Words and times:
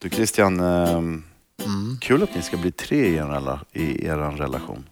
Du 0.00 0.08
Christian, 0.10 0.60
ehm, 0.60 1.22
kul 2.00 2.22
att 2.22 2.34
ni 2.34 2.42
ska 2.42 2.56
bli 2.56 2.72
tre 2.72 3.06
i 3.06 3.14
er, 3.16 3.58
i 3.72 4.06
er 4.06 4.16
relation. 4.16 4.84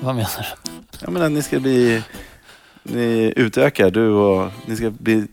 Vad 0.00 0.14
menar 0.14 0.30
du? 0.64 0.70
Jag 1.00 1.12
menar, 1.12 1.28
ni 1.28 1.42
ska 1.42 1.60
bli... 1.60 2.02
Ni 2.82 3.32
utökar, 3.36 3.90
du 3.90 4.08
och... 4.08 4.50
Ni 4.66 4.76
ska 4.76 4.90
bli 4.90 5.26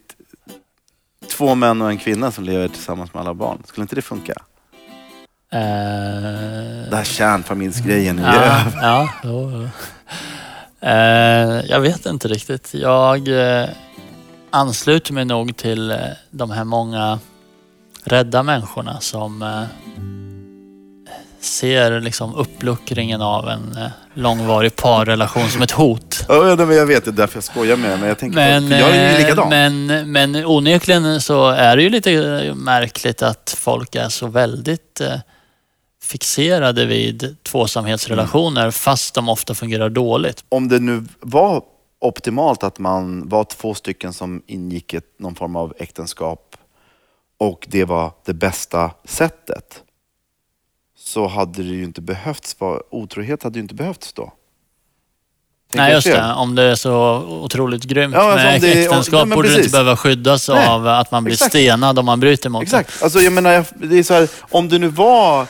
två 1.29 1.55
män 1.55 1.81
och 1.81 1.89
en 1.89 1.97
kvinna 1.97 2.31
som 2.31 2.43
lever 2.43 2.67
tillsammans 2.67 3.13
med 3.13 3.21
alla 3.21 3.33
barn. 3.33 3.63
Skulle 3.65 3.81
inte 3.83 3.95
det 3.95 4.01
funka? 4.01 4.33
Eh, 5.51 5.59
Det 6.89 6.95
här 6.95 7.03
kärnfamiljsgrejen 7.03 8.19
är 8.19 8.35
ja, 8.35 8.61
över. 8.61 8.81
ja, 8.81 9.09
jo. 9.23 9.67
Eh, 10.79 11.65
jag 11.71 11.79
vet 11.79 12.05
inte 12.05 12.27
riktigt. 12.27 12.73
Jag 12.73 13.27
eh, 13.61 13.69
ansluter 14.49 15.13
mig 15.13 15.25
nog 15.25 15.57
till 15.57 15.97
de 16.31 16.51
här 16.51 16.63
många 16.63 17.19
rädda 18.03 18.43
människorna 18.43 18.99
som 18.99 19.41
eh, 19.41 19.63
ser 21.39 22.01
liksom 22.01 22.35
uppluckringen 22.35 23.21
av 23.21 23.49
en 23.49 23.77
eh, 23.77 23.87
långvarig 24.13 24.75
parrelation 24.75 25.49
som 25.49 25.61
ett 25.61 25.71
hot. 25.71 26.25
Ja, 26.27 26.47
jag 26.47 26.85
vet, 26.85 27.05
det 27.05 27.11
är 27.11 27.13
därför 27.13 27.37
jag 27.37 27.43
skojar 27.43 27.77
med 27.77 27.91
det. 27.91 27.97
Men 27.97 28.07
jag 28.07 28.17
tänker 28.19 28.35
Men, 28.35 28.69
på, 28.69 28.75
jag 28.75 28.89
är 28.89 29.09
ju 29.09 29.15
eh, 29.15 29.19
likadan. 29.19 29.49
men, 29.49 30.11
men 30.11 30.45
onekligen 30.45 31.21
så 31.21 31.47
är 31.49 31.77
det 31.77 31.83
ju 31.83 31.89
lite 31.89 32.53
märkligt 32.55 33.21
att 33.21 33.55
folk 33.57 33.95
är 33.95 34.09
så 34.09 34.27
väldigt 34.27 35.01
fixerade 36.03 36.85
vid 36.85 37.35
tvåsamhetsrelationer 37.43 38.61
Mm. 38.61 38.71
fast 38.71 39.13
de 39.15 39.29
ofta 39.29 39.53
fungerar 39.55 39.89
dåligt. 39.89 40.43
Om 40.49 40.67
det 40.67 40.79
nu 40.79 41.05
var 41.19 41.63
optimalt 41.99 42.63
att 42.63 42.79
man 42.79 43.29
var 43.29 43.43
två 43.43 43.73
stycken 43.73 44.13
som 44.13 44.41
ingick 44.47 44.93
ett, 44.93 45.03
någon 45.19 45.35
form 45.35 45.55
av 45.55 45.73
äktenskap 45.79 46.55
och 47.41 47.67
det 47.69 47.85
var 47.85 48.11
det 48.25 48.33
bästa 48.33 48.91
sättet 49.05 49.83
så 50.97 51.27
hade 51.27 51.63
det 51.63 51.69
ju 51.69 51.83
inte 51.83 52.01
behövts, 52.01 52.55
otrohet 52.89 53.43
hade 53.43 53.59
ju 53.59 53.61
inte 53.63 53.75
behövts 53.75 54.13
då. 54.13 54.33
Tänker 55.71 55.83
Nej, 55.83 55.93
just 55.93 56.07
det. 56.07 56.33
Om 56.33 56.55
det 56.55 56.63
är 56.63 56.75
så 56.75 57.17
otroligt 57.43 57.83
grymt 57.83 58.13
Ja, 58.15 58.31
alltså 58.31 58.47
med 58.47 58.61
det 58.61 58.83
äktenskap 58.83 59.29
borde 59.29 59.47
det 59.47 59.55
precis. 59.55 59.65
inte 59.65 59.71
behöva 59.71 59.97
skyddas 59.97 60.49
Nej, 60.49 60.67
av 60.67 60.87
att 60.87 61.11
man 61.11 61.23
blir 61.23 61.33
exakt. 61.33 61.51
stenad 61.51 61.99
om 61.99 62.05
man 62.05 62.19
bryter 62.19 62.49
mot 62.49 62.61
det. 62.61 62.65
Exakt. 62.65 63.03
Alltså, 63.03 63.19
jag 63.19 63.33
menar, 63.33 63.65
det 63.75 63.99
är 63.99 64.03
så 64.03 64.13
här, 64.13 64.29
om 64.39 64.69
det 64.69 64.79
nu 64.79 64.87
var, 64.87 65.47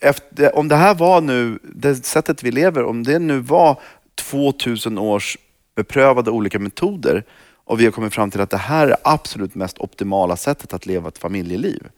efter, 0.00 0.56
om 0.56 0.68
det 0.68 0.76
här 0.76 0.94
var 0.94 1.20
nu, 1.20 1.58
det 1.62 2.06
sättet 2.06 2.42
vi 2.42 2.50
lever, 2.50 2.84
om 2.84 3.02
det 3.02 3.18
nu 3.18 3.38
var 3.38 3.80
2000 4.30 4.98
års 4.98 5.36
beprövade 5.76 6.30
olika 6.30 6.58
metoder 6.58 7.24
och 7.66 7.80
vi 7.80 7.84
har 7.84 7.92
kommit 7.92 8.14
fram 8.14 8.30
till 8.30 8.40
att 8.40 8.50
det 8.50 8.56
här 8.56 8.88
är 8.88 8.96
absolut 9.04 9.54
mest 9.54 9.78
optimala 9.78 10.36
sättet 10.36 10.72
att 10.72 10.86
leva 10.86 11.08
ett 11.08 11.18
familjeliv. 11.18 11.88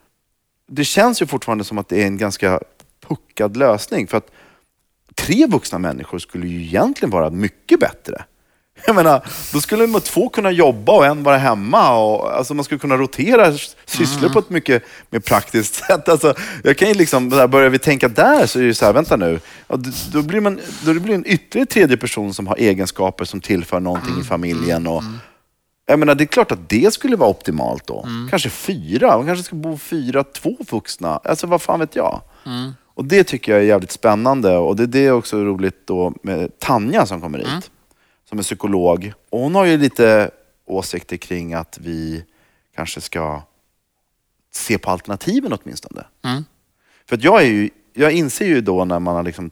Det 0.69 0.85
känns 0.85 1.23
ju 1.23 1.27
fortfarande 1.27 1.65
som 1.65 1.79
att 1.79 1.89
det 1.89 2.03
är 2.03 2.07
en 2.07 2.19
ganska 2.19 2.61
puckad 3.09 3.57
lösning 3.57 4.07
för 4.07 4.19
att 4.19 4.31
tre 5.15 5.47
vuxna 5.47 5.79
människor 5.79 6.19
skulle 6.19 6.47
ju 6.47 6.63
egentligen 6.63 7.11
vara 7.11 7.31
mycket 7.31 7.81
bättre. 7.81 8.25
Jag 8.87 8.97
menar, 8.97 9.27
då 9.53 9.61
skulle 9.61 9.87
man 9.87 10.01
två 10.01 10.29
kunna 10.29 10.51
jobba 10.51 10.93
och 10.93 11.07
en 11.07 11.23
vara 11.23 11.37
hemma. 11.37 11.99
Och, 11.99 12.37
alltså 12.37 12.55
man 12.55 12.65
skulle 12.65 12.79
kunna 12.79 12.97
rotera 12.97 13.53
sysslor 13.85 14.29
på 14.29 14.39
ett 14.39 14.51
mycket 14.51 14.83
mer 15.11 15.21
praktiskt 15.21 15.75
sätt. 15.75 16.09
Alltså, 16.09 16.35
jag 16.65 16.77
kan 16.77 16.89
ju 16.89 16.95
liksom, 16.95 17.29
där 17.29 17.47
börjar 17.47 17.71
vi 17.71 17.79
tänka 17.79 18.09
där 18.09 18.47
så 18.47 18.59
är 18.59 18.63
det 18.63 18.67
ju 18.67 18.75
så 18.75 18.85
här, 18.85 18.93
vänta 18.93 19.17
nu. 19.17 19.41
Då 20.13 20.23
blir, 20.23 20.41
man, 20.41 20.61
då 20.85 20.95
blir 20.95 21.07
det 21.07 21.15
en 21.15 21.27
ytterligare 21.27 21.67
tredje 21.67 21.97
person 21.97 22.35
som 22.35 22.47
har 22.47 22.57
egenskaper 22.57 23.25
som 23.25 23.41
tillför 23.41 23.81
någonting 23.81 24.21
i 24.21 24.25
familjen. 24.25 24.87
Och, 24.87 25.03
jag 25.89 25.99
menar, 25.99 26.15
det 26.15 26.25
är 26.25 26.27
klart 26.27 26.53
att 26.53 26.69
det 26.69 26.95
skulle 26.95 27.17
vara 27.17 27.31
optimalt 27.31 27.87
då. 27.87 28.09
Kanske 28.31 28.51
fyra, 28.51 29.17
man 29.17 29.27
kanske 29.27 29.45
ska 29.45 29.57
bo 29.57 29.79
fyra, 29.79 30.25
två 30.25 30.57
vuxna. 30.71 31.21
Alltså 31.25 31.47
vad 31.47 31.63
fan 31.63 31.81
vet 31.81 31.97
jag. 31.97 32.21
Och 32.95 33.05
det 33.05 33.25
tycker 33.25 33.53
jag 33.53 33.61
är 33.61 33.65
jävligt 33.67 33.93
spännande 33.93 34.57
och 34.57 34.77
det, 34.77 34.87
det 34.87 35.07
är 35.07 35.13
också 35.13 35.45
roligt 35.45 35.87
då 35.87 36.13
med 36.23 36.59
Tanja 36.59 37.07
som 37.07 37.21
kommer 37.21 37.39
hit. 37.39 37.71
Som 38.29 38.39
är 38.39 38.43
psykolog. 38.43 39.13
Och 39.31 39.41
hon 39.41 39.55
har 39.55 39.65
ju 39.65 39.77
lite 39.77 40.31
åsikter 40.67 41.17
kring 41.17 41.55
att 41.55 41.79
vi 41.81 42.25
kanske 42.75 43.01
ska 43.01 43.43
se 44.53 44.79
på 44.79 44.91
alternativen 44.91 45.53
åtminstone. 45.53 46.05
Mm. 46.25 46.45
För 47.07 47.17
att 47.17 47.25
jag, 47.25 47.43
är 47.43 47.47
ju, 47.47 47.71
jag 47.95 48.13
inser 48.13 48.47
ju 48.47 48.61
då 48.61 48.85
när 48.85 48.99
man 48.99 49.17
har 49.17 49.23
liksom 49.23 49.51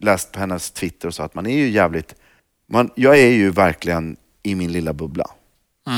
läst 0.00 0.32
på 0.32 0.38
hennes 0.38 0.70
Twitter 0.70 1.08
och 1.08 1.14
så 1.14 1.22
att 1.22 1.34
man 1.34 1.46
är 1.46 1.56
ju 1.56 1.68
jävligt... 1.68 2.14
Man, 2.68 2.90
jag 2.94 3.18
är 3.18 3.30
ju 3.30 3.50
verkligen 3.50 4.16
i 4.42 4.54
min 4.54 4.72
lilla 4.72 4.92
bubbla. 4.92 5.30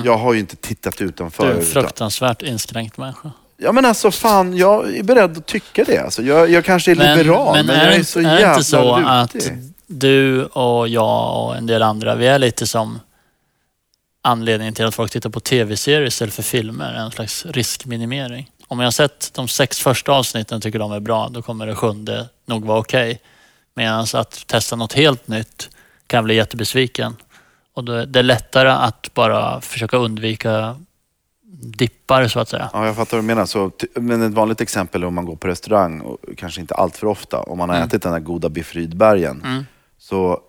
Jag 0.04 0.18
har 0.18 0.32
ju 0.32 0.40
inte 0.40 0.56
tittat 0.56 1.00
utanför. 1.00 1.44
Du 1.44 1.50
är 1.50 1.54
en 1.54 1.60
utan- 1.62 1.82
fruktansvärt 1.82 2.42
inskränkt 2.42 2.96
människa. 2.98 3.30
Ja 3.56 3.72
men 3.72 3.84
alltså 3.84 4.10
fan, 4.10 4.56
jag 4.56 4.96
är 4.96 5.02
beredd 5.02 5.38
att 5.38 5.46
tycka 5.46 5.84
det. 5.84 5.98
Alltså, 5.98 6.22
jag, 6.22 6.50
jag 6.50 6.64
kanske 6.64 6.90
är 6.90 6.94
liberal, 7.16 7.56
men, 7.56 7.66
men 7.66 7.78
jag 7.78 7.94
är, 7.94 7.98
är 7.98 8.02
så 8.02 8.18
inte- 8.18 8.30
är 8.30 8.34
jävla 8.38 8.52
det 8.52 8.58
inte 8.58 8.64
så 8.70 8.94
att 8.94 9.34
lutig. 9.34 9.52
du 9.86 10.44
och 10.44 10.88
jag 10.88 11.44
och 11.44 11.56
en 11.56 11.66
del 11.66 11.82
andra, 11.82 12.14
vi 12.14 12.26
är 12.26 12.38
lite 12.38 12.66
som 12.66 13.00
anledningen 14.22 14.74
till 14.74 14.84
att 14.84 14.94
folk 14.94 15.12
tittar 15.12 15.30
på 15.30 15.40
tv-serier 15.40 16.06
istället 16.06 16.34
för 16.34 16.42
filmer, 16.42 16.94
en 16.94 17.10
slags 17.10 17.46
riskminimering. 17.46 18.50
Om 18.68 18.78
jag 18.80 18.86
har 18.86 18.90
sett 18.90 19.30
de 19.34 19.48
sex 19.48 19.78
första 19.80 20.12
avsnitten 20.12 20.56
och 20.56 20.62
tycker 20.62 20.78
de 20.78 20.92
är 20.92 21.00
bra, 21.00 21.28
då 21.28 21.42
kommer 21.42 21.66
det 21.66 21.74
sjunde 21.74 22.28
nog 22.46 22.64
vara 22.64 22.78
okej. 22.78 23.20
Medan 23.74 24.06
att 24.14 24.44
testa 24.46 24.76
något 24.76 24.92
helt 24.92 25.28
nytt 25.28 25.68
kan 26.06 26.18
jag 26.18 26.24
bli 26.24 26.34
jättebesviken. 26.34 27.16
Och 27.78 27.84
då 27.84 27.92
är 27.92 28.06
det 28.06 28.22
lättare 28.22 28.68
att 28.68 29.14
bara 29.14 29.60
försöka 29.60 29.96
undvika 29.96 30.76
dippar 31.78 32.28
så 32.28 32.40
att 32.40 32.48
säga. 32.48 32.70
Ja, 32.72 32.86
jag 32.86 32.96
fattar 32.96 33.16
vad 33.16 33.24
du 33.24 33.26
menar. 33.26 33.46
Så, 33.46 33.70
men 33.94 34.22
ett 34.22 34.32
vanligt 34.34 34.60
exempel 34.60 35.02
är 35.02 35.06
om 35.06 35.14
man 35.14 35.24
går 35.24 35.36
på 35.36 35.48
restaurang, 35.48 36.00
och 36.00 36.18
kanske 36.36 36.60
inte 36.60 36.74
allt 36.74 36.96
för 36.96 37.06
ofta, 37.06 37.40
om 37.40 37.58
man 37.58 37.68
har 37.70 37.76
ätit 37.76 38.02
den 38.02 38.12
där 38.12 38.20
goda 38.20 38.48
biff 38.48 38.74
Rydbergen, 38.74 39.42
Mm. 39.44 39.66
så 39.98 40.40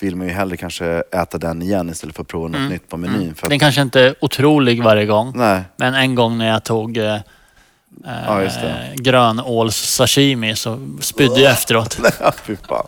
vill 0.00 0.16
man 0.16 0.26
ju 0.26 0.32
hellre 0.32 0.56
kanske 0.56 0.86
äta 1.12 1.38
den 1.38 1.62
igen 1.62 1.90
istället 1.90 2.16
för 2.16 2.22
att 2.22 2.28
prova 2.28 2.48
något 2.48 2.56
Mm. 2.58 2.68
nytt 2.72 2.88
på 2.88 2.96
menyn. 2.96 3.34
För 3.34 3.46
att, 3.46 3.50
Den 3.50 3.58
kanske 3.58 3.82
inte 3.82 4.00
är 4.00 4.14
otrolig 4.20 4.82
varje 4.82 5.06
gång. 5.06 5.32
Nej, 5.36 5.62
Men 5.76 5.94
en 5.94 6.14
gång 6.14 6.38
när 6.38 6.48
jag 6.48 6.64
tog 6.64 6.96
eh, 6.96 7.16
Ja, 8.04 8.42
eh, 8.42 8.94
grönåls 8.94 9.76
sashimi 9.76 10.56
så 10.56 10.78
spydde 11.00 11.40
jag 11.40 11.52
efteråt. 11.52 11.98
fy 12.44 12.56
fan. 12.56 12.86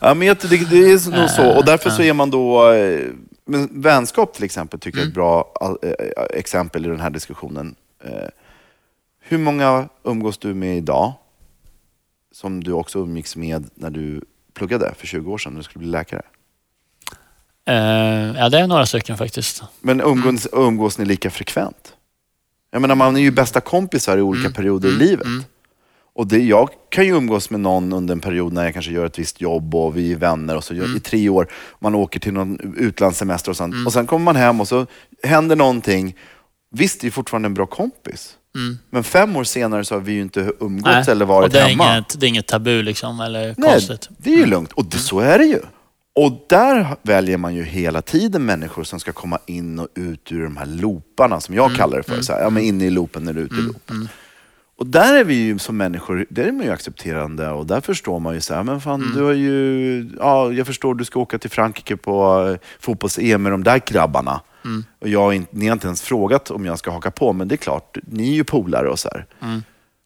Ja, 0.00 0.14
men 0.14 0.28
det, 0.28 0.48
det 0.70 0.76
är 0.92 1.10
nog 1.20 1.30
så. 1.30 1.56
Och 1.56 1.64
därför 1.64 1.90
så 1.90 2.02
är 2.02 2.12
man 2.12 2.30
då... 2.30 2.72
eh, 2.72 3.06
Men 3.46 3.68
vänskap 3.82 4.34
till 4.34 4.44
exempel 4.44 4.80
tycker 4.80 4.98
jag 4.98 5.04
är 5.04 5.08
ett 5.08 5.14
bra 5.14 5.52
all- 5.60 5.78
eh, 5.82 6.24
exempel 6.38 6.86
i 6.86 6.88
den 6.88 7.00
här 7.00 7.10
diskussionen. 7.10 7.74
Eh, 8.04 8.10
Hur 9.20 9.38
många 9.38 9.88
umgås 10.04 10.38
du 10.38 10.54
med 10.54 10.76
idag 10.76 11.12
som 12.32 12.64
du 12.64 12.72
också 12.72 12.98
umgicks 12.98 13.36
med 13.36 13.70
när 13.74 13.90
du 13.90 14.20
pluggade 14.54 14.94
för 14.98 15.06
20 15.06 15.32
år 15.32 15.38
sedan 15.38 15.52
när 15.52 15.58
du 15.60 15.64
skulle 15.64 15.78
bli 15.82 15.88
läkare? 15.90 16.22
Eh, 17.66 17.74
ja, 18.38 18.48
det 18.48 18.58
är 18.58 18.66
några 18.66 18.86
stycken 18.86 19.16
faktiskt. 19.18 19.62
Men 19.80 20.00
umgås, 20.00 20.48
umgås 20.52 20.98
ni 20.98 21.04
lika 21.04 21.30
frekvent? 21.30 21.94
Jag 22.70 22.80
menar, 22.80 22.94
man 22.94 23.16
är 23.16 23.20
ju 23.20 23.30
bästa 23.30 23.60
kompisar 23.60 24.18
i 24.18 24.22
olika 24.22 24.50
perioder 24.50 24.88
i 24.88 24.92
livet. 24.92 25.26
Och 26.14 26.26
det, 26.26 26.38
jag 26.38 26.68
kan 26.88 27.06
ju 27.06 27.16
umgås 27.16 27.50
med 27.50 27.60
någon 27.60 27.92
under 27.92 28.12
en 28.14 28.20
period 28.20 28.52
när 28.52 28.64
jag 28.64 28.72
kanske 28.72 28.92
gör 28.92 29.06
ett 29.06 29.18
visst 29.18 29.40
jobb 29.40 29.74
och 29.74 29.96
vi 29.96 30.12
är 30.12 30.16
vänner 30.16 30.56
och 30.56 30.64
så 30.64 30.74
gör, 30.74 30.96
i 30.96 31.00
tre 31.00 31.28
år. 31.28 31.48
Man 31.80 31.94
åker 31.94 32.20
till 32.20 32.32
någon 32.32 32.74
utlandssemester 32.76 33.50
och 33.50 33.56
sånt. 33.56 33.86
Och 33.86 33.92
sen 33.92 34.06
kommer 34.06 34.24
man 34.24 34.36
hem 34.36 34.60
och 34.60 34.68
så 34.68 34.86
händer 35.22 35.56
någonting. 35.56 36.16
Visst, 36.70 37.00
det 37.00 37.06
är 37.06 37.10
fortfarande 37.10 37.46
en 37.46 37.54
bra 37.54 37.66
kompis. 37.66 38.34
Men 38.90 39.04
fem 39.04 39.36
år 39.36 39.44
senare 39.44 39.84
så 39.84 39.94
har 39.94 40.00
vi 40.00 40.12
ju 40.12 40.20
inte 40.20 40.52
umgåtts 40.60 41.08
eller 41.08 41.24
och 41.24 41.28
varit 41.28 41.52
det 41.52 41.60
är, 41.60 41.68
hemma. 41.68 41.92
inget, 41.94 42.20
det 42.20 42.26
är 42.26 42.28
inget 42.28 42.46
tabu 42.46 42.82
liksom, 42.82 43.20
eller 43.20 43.54
Nej, 43.58 43.70
konstigt. 43.72 44.08
det 44.18 44.30
är 44.32 44.36
ju 44.36 44.46
lugnt. 44.46 44.72
Och 44.72 44.84
det, 44.84 44.98
så 44.98 45.20
är 45.20 45.38
det 45.38 45.44
ju. 45.44 45.60
Och 46.18 46.44
där 46.48 46.96
väljer 47.02 47.36
man 47.38 47.54
ju 47.54 47.62
hela 47.62 48.02
tiden 48.02 48.44
människor 48.44 48.84
som 48.84 49.00
ska 49.00 49.12
komma 49.12 49.38
in 49.46 49.78
och 49.78 49.88
ut 49.94 50.32
ur 50.32 50.42
de 50.44 50.56
här 50.56 50.66
looparna 50.66 51.40
som 51.40 51.54
jag 51.54 51.74
kallar 51.76 51.96
det 51.96 52.02
för. 52.02 52.22
Så 52.22 52.32
här, 52.32 52.40
ja, 52.40 52.50
men 52.50 52.62
inne 52.62 52.84
i 52.84 52.90
loopen 52.90 53.28
eller 53.28 53.40
ute 53.40 53.54
i 53.54 53.58
loopen. 53.62 54.08
Och 54.78 54.86
där 54.86 55.14
är 55.14 55.24
vi 55.24 55.34
ju 55.34 55.58
som 55.58 55.76
människor, 55.76 56.26
där 56.30 56.44
är 56.44 56.52
man 56.52 56.66
ju 56.66 56.72
accepterande 56.72 57.50
och 57.50 57.66
där 57.66 57.80
förstår 57.80 58.20
man 58.20 58.34
ju 58.34 58.40
så 58.40 58.54
här, 58.54 58.62
men 58.62 58.80
fan 58.80 59.12
du 59.14 59.22
har 59.22 59.32
ju, 59.32 60.10
ja 60.18 60.52
jag 60.52 60.66
förstår 60.66 60.94
du 60.94 61.04
ska 61.04 61.20
åka 61.20 61.38
till 61.38 61.50
Frankrike 61.50 61.96
på 61.96 62.46
eh, 62.48 62.68
fotbolls-EM 62.80 63.42
med 63.42 63.52
de 63.52 63.64
där 63.64 63.82
grabbarna. 63.86 64.40
Och 65.00 65.08
jag, 65.08 65.20
har 65.20 65.44
ni 65.50 65.66
har 65.66 65.72
inte 65.72 65.86
ens 65.86 66.02
frågat 66.02 66.50
om 66.50 66.64
jag 66.64 66.78
ska 66.78 66.90
haka 66.90 67.10
på, 67.10 67.32
men 67.32 67.48
det 67.48 67.54
är 67.54 67.56
klart, 67.56 67.98
ni 68.02 68.30
är 68.30 68.34
ju 68.34 68.44
polare 68.44 68.88
och 68.88 68.98
så 68.98 69.08
här. 69.08 69.26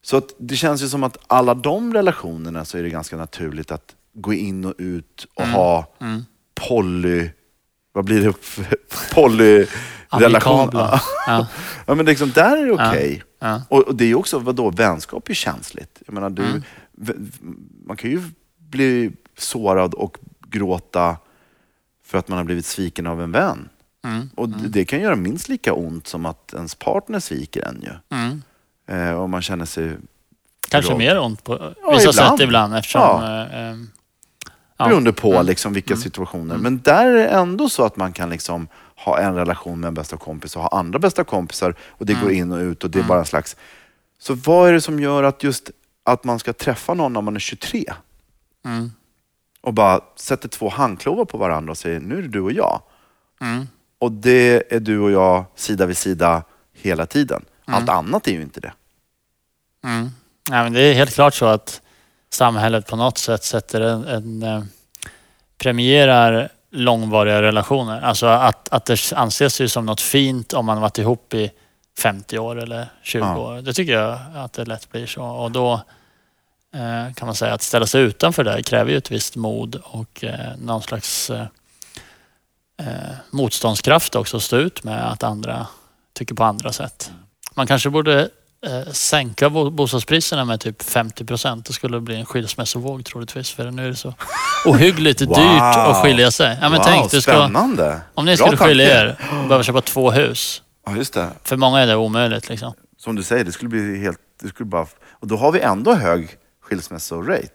Så 0.01 0.17
att 0.17 0.29
det 0.39 0.55
känns 0.55 0.83
ju 0.83 0.87
som 0.87 1.03
att 1.03 1.17
alla 1.27 1.53
de 1.53 1.93
relationerna 1.93 2.65
så 2.65 2.77
är 2.77 2.83
det 2.83 2.89
ganska 2.89 3.17
naturligt 3.17 3.71
att 3.71 3.95
gå 4.13 4.33
in 4.33 4.65
och 4.65 4.73
ut 4.77 5.27
och 5.35 5.47
ha 5.47 5.87
poly... 6.67 7.29
Vad 7.95 8.05
blir 8.05 8.21
det? 8.25 8.33
Polyrelation. 9.13 10.69
Ja. 10.73 10.99
ja, 11.85 11.95
men 11.95 12.05
liksom, 12.05 12.31
där 12.31 12.57
är 12.57 12.65
det 12.65 12.71
okej. 12.71 13.23
Ja. 13.39 13.61
Och, 13.69 13.87
och 13.87 13.95
det 13.95 14.03
är 14.03 14.07
ju 14.07 14.15
också, 14.15 14.39
vadå, 14.39 14.69
vänskap 14.69 15.29
är 15.29 15.33
känsligt. 15.33 16.01
Jag 16.05 16.13
menar, 16.13 16.29
du, 16.29 16.61
v- 16.91 17.13
Man 17.85 17.97
kan 17.97 18.09
ju 18.11 18.21
bli 18.57 19.11
sårad 19.37 19.93
och 19.93 20.17
gråta 20.47 21.17
för 22.05 22.17
att 22.17 22.27
man 22.27 22.37
har 22.37 22.45
blivit 22.45 22.65
sviken 22.65 23.07
av 23.07 23.21
en 23.21 23.31
vän. 23.31 23.69
Och 24.35 24.49
det, 24.49 24.67
det 24.67 24.85
kan 24.85 24.99
göra 25.01 25.15
minst 25.15 25.49
lika 25.49 25.73
ont 25.73 26.07
som 26.07 26.25
att 26.25 26.53
ens 26.53 26.75
partner 26.75 27.19
sviker 27.19 27.61
en 27.61 27.81
ju. 27.81 28.17
Mm. 28.17 28.41
Eh, 28.87 29.13
och 29.13 29.29
man 29.29 29.41
känner 29.41 29.65
sig 29.65 29.97
Kanske 30.69 30.95
mer 30.95 31.19
ont 31.19 31.43
på 31.43 31.73
Ja, 31.83 31.91
vissa 31.91 32.09
ibland. 32.09 32.37
sätt 32.39 32.43
ibland 32.47 32.75
eftersom... 32.75 33.01
Ja. 33.01 33.45
eh, 33.45 33.69
eh, 33.69 33.75
ja. 34.83 34.89
beroende 34.89 35.13
på 35.13 35.33
Mm. 35.33 35.45
liksom 35.45 35.73
vilka 35.73 35.95
situationer. 35.95 36.57
Men 36.57 36.81
där 36.81 37.05
är 37.05 37.13
det 37.13 37.27
ändå 37.27 37.69
så 37.69 37.85
att 37.85 37.95
man 37.97 38.13
kan 38.13 38.29
liksom 38.29 38.67
ha 38.95 39.19
en 39.19 39.35
relation 39.35 39.79
med 39.79 39.87
en 39.87 39.93
bästa 39.93 40.17
kompis 40.17 40.55
och 40.55 40.61
ha 40.61 40.69
andra 40.79 40.99
bästa 40.99 41.23
kompisar 41.23 41.75
och 41.89 42.05
det 42.05 42.13
går 42.13 42.31
in 42.31 42.51
och 42.51 42.57
ut 42.59 42.83
och 42.83 42.89
det 42.89 42.99
är 42.99 43.03
bara 43.03 43.19
en 43.19 43.25
slags... 43.25 43.55
Så 44.19 44.33
vad 44.33 44.69
är 44.69 44.73
det 44.73 44.81
som 44.81 44.99
gör 44.99 45.23
att 45.23 45.43
just 45.43 45.71
att 46.03 46.23
man 46.23 46.39
ska 46.39 46.53
träffa 46.53 46.93
någon 46.93 47.13
när 47.13 47.21
man 47.21 47.35
är 47.35 47.39
23 47.39 47.93
Mm. 48.65 48.91
och 49.61 49.73
bara 49.73 50.01
sätter 50.15 50.49
två 50.49 50.69
handklovar 50.69 51.25
på 51.25 51.37
varandra 51.37 51.71
och 51.71 51.77
säger 51.77 51.99
nu 51.99 52.17
är 52.17 52.21
det 52.21 52.27
du 52.27 52.39
och 52.39 52.51
jag. 52.51 52.81
Mm. 53.41 53.67
Och 53.99 54.11
det 54.11 54.73
är 54.75 54.79
du 54.79 54.99
och 54.99 55.11
jag 55.11 55.45
sida 55.55 55.85
vid 55.85 55.97
sida 55.97 56.43
hela 56.73 57.05
tiden. 57.05 57.45
Allt 57.65 57.89
annat 57.89 58.27
är 58.27 58.31
ju 58.31 58.41
inte 58.41 58.59
det. 58.59 58.73
Mm. 59.83 60.09
Ja, 60.49 60.63
men 60.63 60.73
det 60.73 60.81
är 60.81 60.93
helt 60.93 61.13
klart 61.13 61.33
så 61.33 61.45
att 61.45 61.81
samhället 62.33 62.87
på 62.87 62.95
något 62.95 63.17
sätt 63.17 63.43
sätter 63.43 63.81
en, 63.81 64.07
en 64.07 64.43
eh, 64.43 64.63
premierar 65.57 66.49
långvariga 66.71 67.41
relationer. 67.41 68.01
Alltså 68.01 68.25
att, 68.25 68.69
att 68.69 68.85
det 68.85 69.13
anses 69.15 69.61
ju 69.61 69.67
som 69.67 69.85
något 69.85 70.01
fint 70.01 70.53
om 70.53 70.65
man 70.65 70.81
varit 70.81 70.97
ihop 70.97 71.33
i 71.33 71.51
50 71.99 72.37
år 72.39 72.61
eller 72.61 72.87
20 73.03 73.19
Ja. 73.19 73.37
år. 73.37 73.61
Det 73.61 73.73
tycker 73.73 73.93
jag 73.93 74.19
att 74.35 74.53
det 74.53 74.65
lätt 74.65 74.91
blir 74.91 75.05
så. 75.07 75.23
Och 75.23 75.51
då 75.51 75.73
eh, 76.75 77.13
kan 77.13 77.25
man 77.25 77.35
säga 77.35 77.53
att 77.53 77.61
ställa 77.61 77.85
sig 77.87 78.01
utanför 78.01 78.43
det 78.43 78.63
kräver 78.63 78.91
ju 78.91 78.97
ett 78.97 79.11
visst 79.11 79.35
mod 79.35 79.75
och 79.75 80.23
eh, 80.23 80.57
någon 80.57 80.81
slags 80.81 81.29
eh, 81.29 81.45
eh, 82.77 83.15
motståndskraft 83.31 84.15
också 84.15 84.37
att 84.37 84.43
stå 84.43 84.57
ut 84.57 84.83
med 84.83 85.11
att 85.11 85.23
andra 85.23 85.67
tycker 86.13 86.35
på 86.35 86.43
andra 86.43 86.71
sätt. 86.73 87.11
Man 87.55 87.67
kanske 87.67 87.89
borde 87.89 88.29
sänka 88.91 89.49
bo- 89.49 89.69
bostadspriserna 89.69 90.45
med 90.45 90.59
typ 90.59 90.83
50 90.83 91.25
procent. 91.25 91.65
Då 91.65 91.73
skulle 91.73 91.97
det 91.97 92.01
bli 92.01 92.15
en 92.15 92.25
skilsmässovåg 92.25 93.05
troligtvis. 93.05 93.51
För 93.51 93.71
nu 93.71 93.85
är 93.85 93.89
det 93.89 93.95
så 93.95 94.13
ohyggligt 94.65 95.21
Wow. 95.21 95.35
dyrt 95.35 95.61
att 95.61 96.01
skilja 96.03 96.31
sig. 96.31 96.57
Ja, 96.61 96.69
men 96.69 96.77
wow, 96.79 96.85
tänk, 96.87 97.11
du 97.11 97.21
ska, 97.21 97.31
spännande. 97.31 98.01
om 98.13 98.25
ni 98.25 98.35
Bra 98.37 98.45
skulle 98.47 98.57
skilja 98.67 98.87
tanke. 98.87 99.01
er 99.33 99.39
och 99.41 99.47
behöva 99.47 99.63
köpa 99.63 99.81
två 99.81 100.11
hus. 100.11 100.61
Ja, 100.85 100.95
just 100.95 101.13
det. 101.13 101.29
För 101.43 101.57
många 101.57 101.79
är 101.79 101.87
det 101.87 101.95
omöjligt. 101.95 102.49
Liksom. 102.49 102.73
Som 102.97 103.15
du 103.15 103.23
säger, 103.23 103.43
det 103.45 103.51
skulle 103.51 103.69
bli 103.69 103.99
helt... 103.99 104.17
Det 104.41 104.47
skulle 104.49 104.67
bara, 104.69 104.85
och 105.11 105.27
då 105.27 105.37
har 105.37 105.51
vi 105.51 105.59
ändå 105.59 105.93
hög 105.93 106.29
skilsmässorate. 106.61 107.47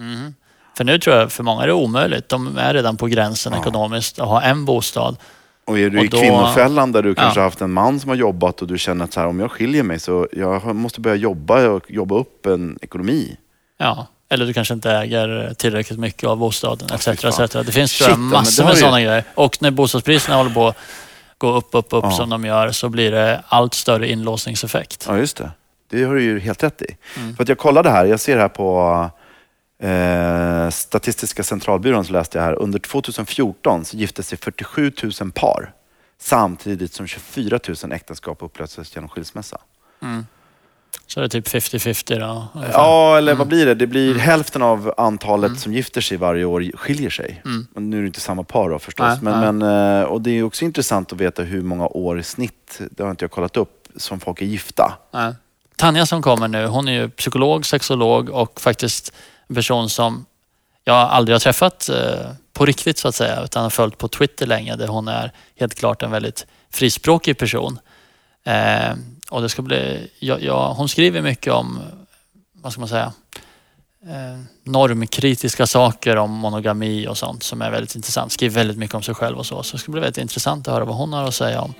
Mhm. 0.00 0.34
För 0.76 0.84
nu 0.84 0.98
tror 0.98 1.16
jag 1.16 1.32
för 1.32 1.42
många 1.42 1.62
är 1.62 1.66
det 1.66 1.72
omöjligt. 1.72 2.28
De 2.28 2.58
är 2.58 2.74
redan 2.74 2.96
på 2.96 3.06
gränsen 3.06 3.54
ekonomiskt 3.54 4.18
att 4.18 4.28
ha 4.28 4.42
en 4.42 4.64
bostad. 4.64 5.16
Och 5.66 5.78
är 5.78 5.90
du 5.90 5.98
Och 5.98 6.04
i 6.04 6.08
då- 6.08 6.18
kvinnofällan 6.18 6.92
där 6.92 7.02
du 7.02 7.14
kanske 7.14 7.38
Ja. 7.40 7.42
har 7.42 7.50
haft 7.50 7.60
en 7.60 7.72
man 7.72 8.00
som 8.00 8.08
har 8.08 8.16
jobbat 8.16 8.62
och 8.62 8.68
du 8.68 8.78
känner 8.78 9.04
att 9.04 9.12
så 9.12 9.20
här, 9.20 9.26
om 9.26 9.40
jag 9.40 9.50
skiljer 9.50 9.82
mig 9.82 9.98
så 10.00 10.28
jag 10.32 10.76
måste 10.76 11.00
börja 11.00 11.16
jobba 11.16 11.68
och 11.68 11.90
jobba 11.90 12.14
upp 12.18 12.46
en 12.46 12.78
ekonomi. 12.82 13.36
Ja. 13.78 14.06
Eller 14.28 14.46
du 14.46 14.52
kanske 14.52 14.74
inte 14.74 14.90
äger 14.90 15.54
tillräckligt 15.58 15.98
mycket 15.98 16.24
av 16.28 16.36
bostaden 16.38 16.88
etc. 16.94 17.08
etc. 17.08 17.38
Det 17.52 17.72
finns 17.72 17.92
Shit, 17.92 18.06
tror 18.06 18.10
jag, 18.10 18.18
massor 18.18 18.64
med 18.64 18.74
ju- 18.74 18.80
sådana 18.80 19.00
grejer. 19.00 19.24
Och 19.34 19.56
när 19.62 19.70
bostadspriserna 19.70 20.36
håller 20.36 20.50
på 20.50 20.66
att 20.68 20.76
gå 21.38 21.52
upp, 21.56 21.68
upp, 21.72 21.86
upp 21.90 22.04
Ja. 22.04 22.10
som 22.10 22.30
de 22.30 22.44
gör 22.44 22.70
så 22.70 22.88
blir 22.88 23.10
det 23.10 23.42
allt 23.48 23.74
större 23.74 24.08
inlåsningseffekt. 24.10 25.04
Ja, 25.08 25.18
just 25.18 25.36
det. 25.36 25.50
Det 25.90 26.04
har 26.04 26.14
du 26.14 26.22
ju 26.22 26.38
helt 26.40 26.62
rätt 26.62 26.82
i. 26.82 26.96
Mm. 27.16 27.36
För 27.36 27.42
att 27.42 27.48
jag 27.48 27.58
kollade 27.58 27.90
här, 27.90 28.04
jag 28.06 28.20
ser 28.20 28.38
här 28.38 28.48
på 28.48 29.10
eh, 29.78 30.70
Statistiska 30.70 31.42
centralbyrån 31.42 32.04
så 32.04 32.12
läste 32.12 32.38
jag 32.38 32.44
här, 32.44 32.62
under 32.62 32.78
2014 32.78 33.84
så 33.84 33.96
gifte 33.96 34.22
sig 34.22 34.38
47 34.38 34.92
000 35.20 35.30
par 35.32 35.72
samtidigt 36.18 36.92
som 36.94 37.06
24 37.06 37.58
000 37.82 37.92
äktenskap 37.92 38.42
upplöstes 38.42 38.94
genom 38.96 39.08
skilsmässa. 39.08 39.58
Så 41.06 41.20
det 41.20 41.26
är 41.26 41.28
typ 41.28 41.46
50-50 41.48 42.18
då. 42.20 42.48
ungefär. 42.54 42.72
Ja, 42.78 43.18
eller 43.18 43.32
Mm. 43.32 43.38
vad 43.38 43.48
blir 43.48 43.66
det? 43.66 43.74
Det 43.74 43.86
blir 43.86 44.14
hälften 44.14 44.62
av 44.62 44.94
antalet 44.96 45.58
som 45.60 45.72
gifter 45.72 46.00
sig 46.00 46.16
varje 46.16 46.44
år 46.44 46.70
skiljer 46.76 47.10
sig. 47.10 47.42
Men 47.44 47.90
nu 47.90 47.96
är 47.98 48.00
det 48.02 48.06
inte 48.06 48.20
samma 48.20 48.42
par 48.44 48.70
då 48.70 48.78
förstås. 48.78 49.06
Mm. 49.20 49.24
Nej, 49.24 49.40
men, 49.52 49.58
men, 49.58 50.00
eh, 50.02 50.04
och 50.08 50.20
det 50.22 50.30
är 50.30 50.42
också 50.42 50.64
intressant 50.64 51.12
att 51.12 51.20
veta 51.20 51.42
hur 51.42 51.62
många 51.62 51.86
år 51.86 52.18
i 52.18 52.22
snitt, 52.22 52.80
det 52.90 53.02
har 53.02 53.10
inte 53.10 53.24
jag 53.24 53.30
kollat 53.30 53.56
upp, 53.56 53.88
som 53.96 54.20
folk 54.20 54.42
är 54.42 54.46
gifta. 54.46 54.98
Nej. 55.12 55.34
Tanja 55.76 56.06
som 56.06 56.22
kommer 56.22 56.48
nu, 56.48 56.66
hon 56.66 56.88
är 56.88 56.92
ju 56.92 57.08
psykolog, 57.08 57.66
sexolog 57.66 58.30
och 58.30 58.60
faktiskt 58.60 59.12
en 59.48 59.54
person 59.54 59.88
som 59.88 60.26
jag 60.84 60.96
aldrig 60.96 61.34
har 61.34 61.40
träffat 61.40 61.88
eh, 61.88 62.30
på 62.52 62.66
riktigt 62.66 62.98
så 62.98 63.08
att 63.08 63.14
säga, 63.14 63.42
utan 63.44 63.62
har 63.62 63.70
följt 63.70 63.98
på 63.98 64.08
Twitter 64.08 64.46
länge 64.46 64.76
där 64.76 64.88
hon 64.88 65.08
är 65.08 65.32
helt 65.58 65.74
klart 65.74 66.02
en 66.02 66.10
väldigt 66.10 66.46
frispråkig 66.70 67.38
person. 67.38 67.78
Eh, 68.44 68.94
och 69.30 69.42
det 69.42 69.48
ska 69.48 69.62
bli, 69.62 70.10
ja, 70.18 70.38
ja, 70.40 70.72
hon 70.72 70.88
skriver 70.88 71.22
mycket 71.22 71.52
om, 71.52 71.80
vad 72.52 72.72
ska 72.72 72.80
man 72.80 72.88
säga, 72.88 73.12
eh, 74.02 74.40
normkritiska 74.64 75.66
saker 75.66 76.16
om 76.16 76.30
monogami 76.30 77.08
och 77.08 77.18
sånt 77.18 77.42
som 77.42 77.62
är 77.62 77.70
väldigt 77.70 77.94
intressant. 77.94 78.32
Skriver 78.32 78.54
väldigt 78.54 78.78
mycket 78.78 78.94
om 78.94 79.02
sig 79.02 79.14
själv 79.14 79.38
och 79.38 79.46
så. 79.46 79.62
Så 79.62 79.76
det 79.76 79.80
ska 79.80 79.92
bli 79.92 80.00
väldigt 80.00 80.22
intressant 80.22 80.68
att 80.68 80.74
höra 80.74 80.84
vad 80.84 80.96
hon 80.96 81.12
har 81.12 81.24
att 81.24 81.34
säga 81.34 81.60
om, 81.60 81.74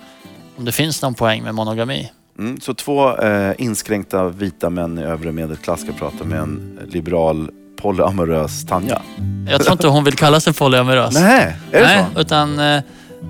om 0.57 0.65
det 0.65 0.71
finns 0.71 1.01
någon 1.01 1.13
poäng 1.13 1.43
med 1.43 1.55
monogami. 1.55 2.11
Mm, 2.39 2.59
så 2.59 2.73
två 2.73 3.17
eh, 3.17 3.51
inskränkta 3.57 4.27
vita 4.29 4.69
män 4.69 4.97
i 4.99 5.03
övre 5.03 5.31
medelklass 5.31 5.81
ska 5.81 5.91
prata 5.91 6.23
med 6.23 6.39
en 6.39 6.79
liberal 6.87 7.49
polyamorös 7.81 8.65
Tanja. 8.65 9.01
Jag 9.49 9.61
tror 9.61 9.71
inte 9.71 9.87
hon 9.87 10.03
vill 10.03 10.15
kalla 10.15 10.39
sig 10.39 10.53
polyamorös. 10.53 11.13
Nej, 11.13 11.55
är 11.71 11.79
det 11.81 11.85
Nej, 11.87 12.05
så? 12.15 12.21
utan 12.21 12.59
eh, 12.59 12.75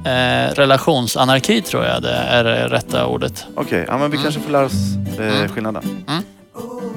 eh, 0.05 0.51
relationsanarki 0.53 1.61
tror 1.61 1.85
jag 1.85 2.01
det 2.01 2.11
är 2.13 2.43
det 2.43 2.67
rätta 2.67 3.05
ordet. 3.05 3.45
Okej, 3.55 3.85
ja, 3.87 3.97
men 3.97 4.11
vi 4.11 4.17
kanske 4.17 4.41
får 4.41 4.51
lära 4.51 4.65
oss 4.65 4.95
Mm. 5.17 5.43
eh, 5.43 5.51
skillnaden. 5.51 5.83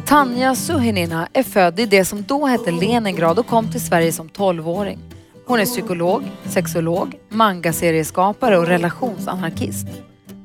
Tanja 0.07 0.55
Suhinina 0.55 1.29
är 1.33 1.43
född 1.43 1.81
i 1.81 1.87
det 1.87 2.05
som 2.05 2.23
då 2.29 2.47
hette 2.47 2.71
Leningrad 2.71 3.39
och 3.39 3.47
kom 3.47 3.71
till 3.71 3.81
Sverige 3.85 4.13
som 4.13 4.29
12-åring. 4.29 4.99
Hon 5.47 5.61
är 5.61 5.65
psykolog, 5.65 6.23
sexolog, 6.45 7.15
mangaserieskapare 7.29 8.59
och 8.59 8.67
relationsanarkist. 8.67 9.87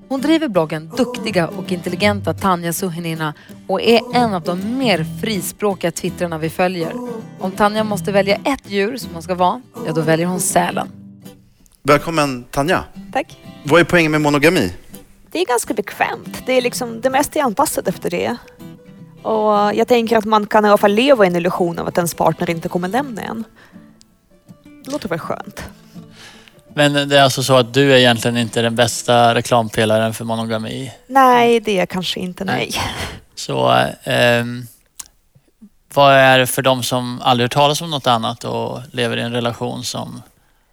Hon 0.07 0.21
driver 0.21 0.47
bloggen 0.47 0.91
Duktiga 0.97 1.47
och 1.47 1.71
intelligenta 1.71 2.33
Tanja 2.33 2.73
Suhinina 2.73 3.33
och 3.67 3.81
är 3.81 4.01
en 4.13 4.33
av 4.33 4.41
de 4.41 4.77
mer 4.77 5.05
frispråkiga 5.21 5.91
twittrarna 5.91 6.37
vi 6.37 6.49
följer. 6.49 6.93
Om 7.39 7.51
Tanja 7.51 7.83
måste 7.83 8.11
välja 8.11 8.35
ett 8.35 8.69
djur 8.69 8.97
som 8.97 9.13
hon 9.13 9.21
ska 9.21 9.35
vara, 9.35 9.61
ja 9.85 9.93
då 9.93 10.01
väljer 10.01 10.27
hon 10.27 10.39
sälen. 10.39 10.87
Välkommen 11.83 12.43
Tanja. 12.43 12.83
Tack. 13.13 13.37
Vad 13.63 13.79
är 13.79 13.85
poängen 13.85 14.11
med 14.11 14.21
monogami? 14.21 14.73
Det 15.31 15.39
är 15.41 15.45
ganska 15.45 15.73
bekvämt. 15.73 16.43
Det 16.45 16.53
är 16.53 16.61
liksom 16.61 17.01
det 17.01 17.09
mesta 17.09 17.39
är 17.39 17.43
anpassat 17.43 17.87
efter 17.87 18.09
det. 18.09 18.37
Och 19.21 19.75
jag 19.75 19.87
tänker 19.87 20.17
att 20.17 20.25
man 20.25 20.47
kan 20.47 20.65
i 20.65 20.67
alla 20.67 20.77
fall 20.77 20.93
leva 20.93 21.25
i 21.25 21.27
en 21.27 21.35
illusion 21.35 21.79
av 21.79 21.87
att 21.87 21.97
ens 21.97 22.13
partner 22.13 22.49
inte 22.49 22.69
kommer 22.69 22.87
lämna 22.87 23.21
en. 23.21 23.43
Det 24.85 24.91
låter 24.91 25.09
väl 25.09 25.19
skönt. 25.19 25.63
Men 26.77 27.09
det 27.09 27.17
är 27.17 27.23
alltså 27.23 27.43
så 27.43 27.55
att 27.55 27.73
du 27.73 27.93
är 27.93 27.97
egentligen 27.97 28.37
inte 28.37 28.61
den 28.61 28.75
bästa 28.75 29.35
reklampelaren 29.35 30.13
för 30.13 30.25
monogami. 30.25 30.91
Nej, 31.07 31.59
det 31.59 31.79
är 31.79 31.85
kanske 31.85 32.19
inte 32.19 32.45
nej. 32.45 32.71
Så 33.35 33.87
ehm, 34.03 34.67
vad 35.93 36.13
är 36.13 36.39
det 36.39 36.47
för 36.47 36.61
de 36.61 36.83
som 36.83 37.21
aldrig 37.21 37.43
hört 37.43 37.53
talas 37.53 37.81
om 37.81 37.89
något 37.89 38.07
annat 38.07 38.43
och 38.43 38.79
lever 38.91 39.17
i 39.17 39.21
en 39.21 39.31
relation 39.31 39.83
som 39.83 40.21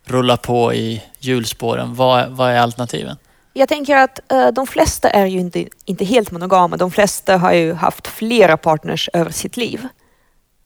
rullar 0.05 0.37
på 0.37 0.75
i 0.75 1.03
hjulspåren? 1.19 1.95
Vad, 1.95 2.29
vad 2.29 2.51
är 2.51 2.59
alternativen? 2.59 3.17
Jag 3.53 3.69
tänker 3.69 3.97
att 3.97 4.33
eh, 4.33 4.49
de 4.49 4.67
flesta 4.67 5.11
är 5.11 5.27
ju 5.27 5.39
inte, 5.39 5.65
inte 5.85 6.05
helt 6.05 6.31
monogama. 6.31 6.77
De 6.77 6.91
flesta 6.91 7.37
har 7.37 7.53
ju 7.53 7.75
haft 7.75 8.07
flera 8.07 8.57
partners 8.57 9.09
över 9.13 9.31
sitt 9.31 9.57
liv. 9.57 9.89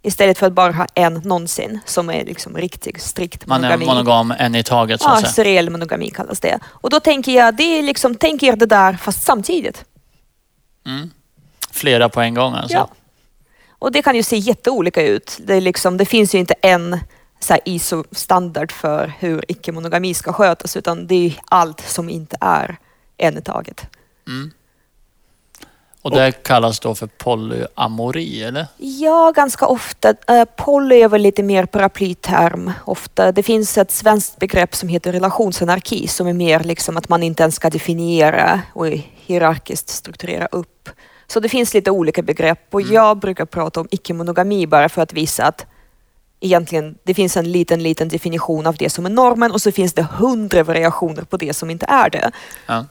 Istället 0.06 0.38
för 0.38 0.46
att 0.46 0.52
bara 0.52 0.72
ha 0.72 0.86
en 0.94 1.14
någonsin 1.14 1.80
som 1.84 2.10
är 2.10 2.24
liksom 2.24 2.56
riktigt 2.56 3.02
strikt 3.02 3.46
Man 3.46 3.64
är 3.64 3.76
monogam 3.76 4.34
en 4.38 4.54
i 4.54 4.62
taget 4.62 5.00
så 5.00 5.08
att 5.08 5.14
Ja, 5.14 5.20
säga. 5.20 5.32
seriell 5.32 5.70
monogami 5.70 6.10
kallas 6.10 6.40
det. 6.40 6.58
Och 6.64 6.90
då 6.90 7.00
tänker 7.00 7.32
jag, 7.32 7.56
det 7.56 7.62
är 7.78 7.82
liksom, 7.82 8.14
tänk 8.14 8.42
er 8.42 8.56
det 8.56 8.66
där 8.66 8.92
fast 8.92 9.22
samtidigt. 9.22 9.84
Mm. 10.86 11.10
Flera 11.70 12.08
på 12.08 12.20
en 12.20 12.34
gång 12.34 12.54
alltså. 12.54 12.76
Ja. 12.76 12.88
Och 13.68 13.92
det 13.92 14.02
kan 14.02 14.16
ju 14.16 14.22
se 14.22 14.36
jätteolika 14.36 15.02
ut. 15.02 15.38
Det, 15.40 15.54
är 15.54 15.60
liksom, 15.60 15.96
det 15.96 16.04
finns 16.06 16.34
ju 16.34 16.38
inte 16.38 16.54
en 16.62 17.00
så 17.40 17.52
här 17.52 17.60
ISO-standard 17.64 18.72
för 18.72 19.12
hur 19.18 19.44
icke-monogami 19.48 20.14
ska 20.14 20.32
skötas, 20.32 20.76
utan 20.76 21.06
det 21.06 21.26
är 21.26 21.32
allt 21.44 21.80
som 21.80 22.08
inte 22.08 22.36
är 22.40 22.76
en 23.16 23.38
i 23.38 23.42
taget. 23.42 23.86
Mm. 24.28 24.50
Och 26.06 26.12
det 26.12 26.32
kallas 26.32 26.80
då 26.80 26.94
för 26.94 27.06
polyamori, 27.06 28.42
eller? 28.42 28.66
Ja, 28.76 29.32
ganska 29.36 29.66
ofta. 29.66 30.10
Uh, 30.10 30.44
poly 30.56 31.02
är 31.02 31.08
väl 31.08 31.22
lite 31.22 31.42
mer 31.42 31.66
paraplyterm 31.66 32.72
ofta. 32.84 33.32
Det 33.32 33.42
finns 33.42 33.78
ett 33.78 33.90
svenskt 33.90 34.38
begrepp 34.38 34.74
som 34.74 34.88
heter 34.88 35.12
relationsanarki 35.12 36.08
som 36.08 36.26
är 36.26 36.32
mer 36.32 36.60
liksom 36.60 36.96
att 36.96 37.08
man 37.08 37.22
inte 37.22 37.42
ens 37.42 37.54
ska 37.54 37.70
definiera 37.70 38.60
och 38.72 38.86
hierarkiskt 39.26 39.88
strukturera 39.88 40.46
upp. 40.46 40.88
Så 41.26 41.40
det 41.40 41.48
finns 41.48 41.74
lite 41.74 41.90
olika 41.90 42.22
begrepp 42.22 42.74
och 42.74 42.82
jag 42.82 43.18
brukar 43.18 43.44
prata 43.44 43.80
om 43.80 43.88
icke-monogami 43.90 44.66
bara 44.66 44.88
för 44.88 45.02
att 45.02 45.12
visa 45.12 45.44
att 45.44 45.66
egentligen 46.40 46.98
det 47.04 47.14
finns 47.14 47.36
en 47.36 47.52
liten, 47.52 47.82
liten 47.82 48.08
definition 48.08 48.66
av 48.66 48.76
det 48.76 48.90
som 48.90 49.06
är 49.06 49.10
normen 49.10 49.52
och 49.52 49.62
så 49.62 49.72
finns 49.72 49.92
det 49.92 50.02
hundra 50.02 50.62
variationer 50.62 51.22
på 51.22 51.36
det 51.36 51.54
som 51.54 51.70
inte 51.70 51.86
är 51.88 52.10
det. 52.10 52.30
Ja. 52.66 52.84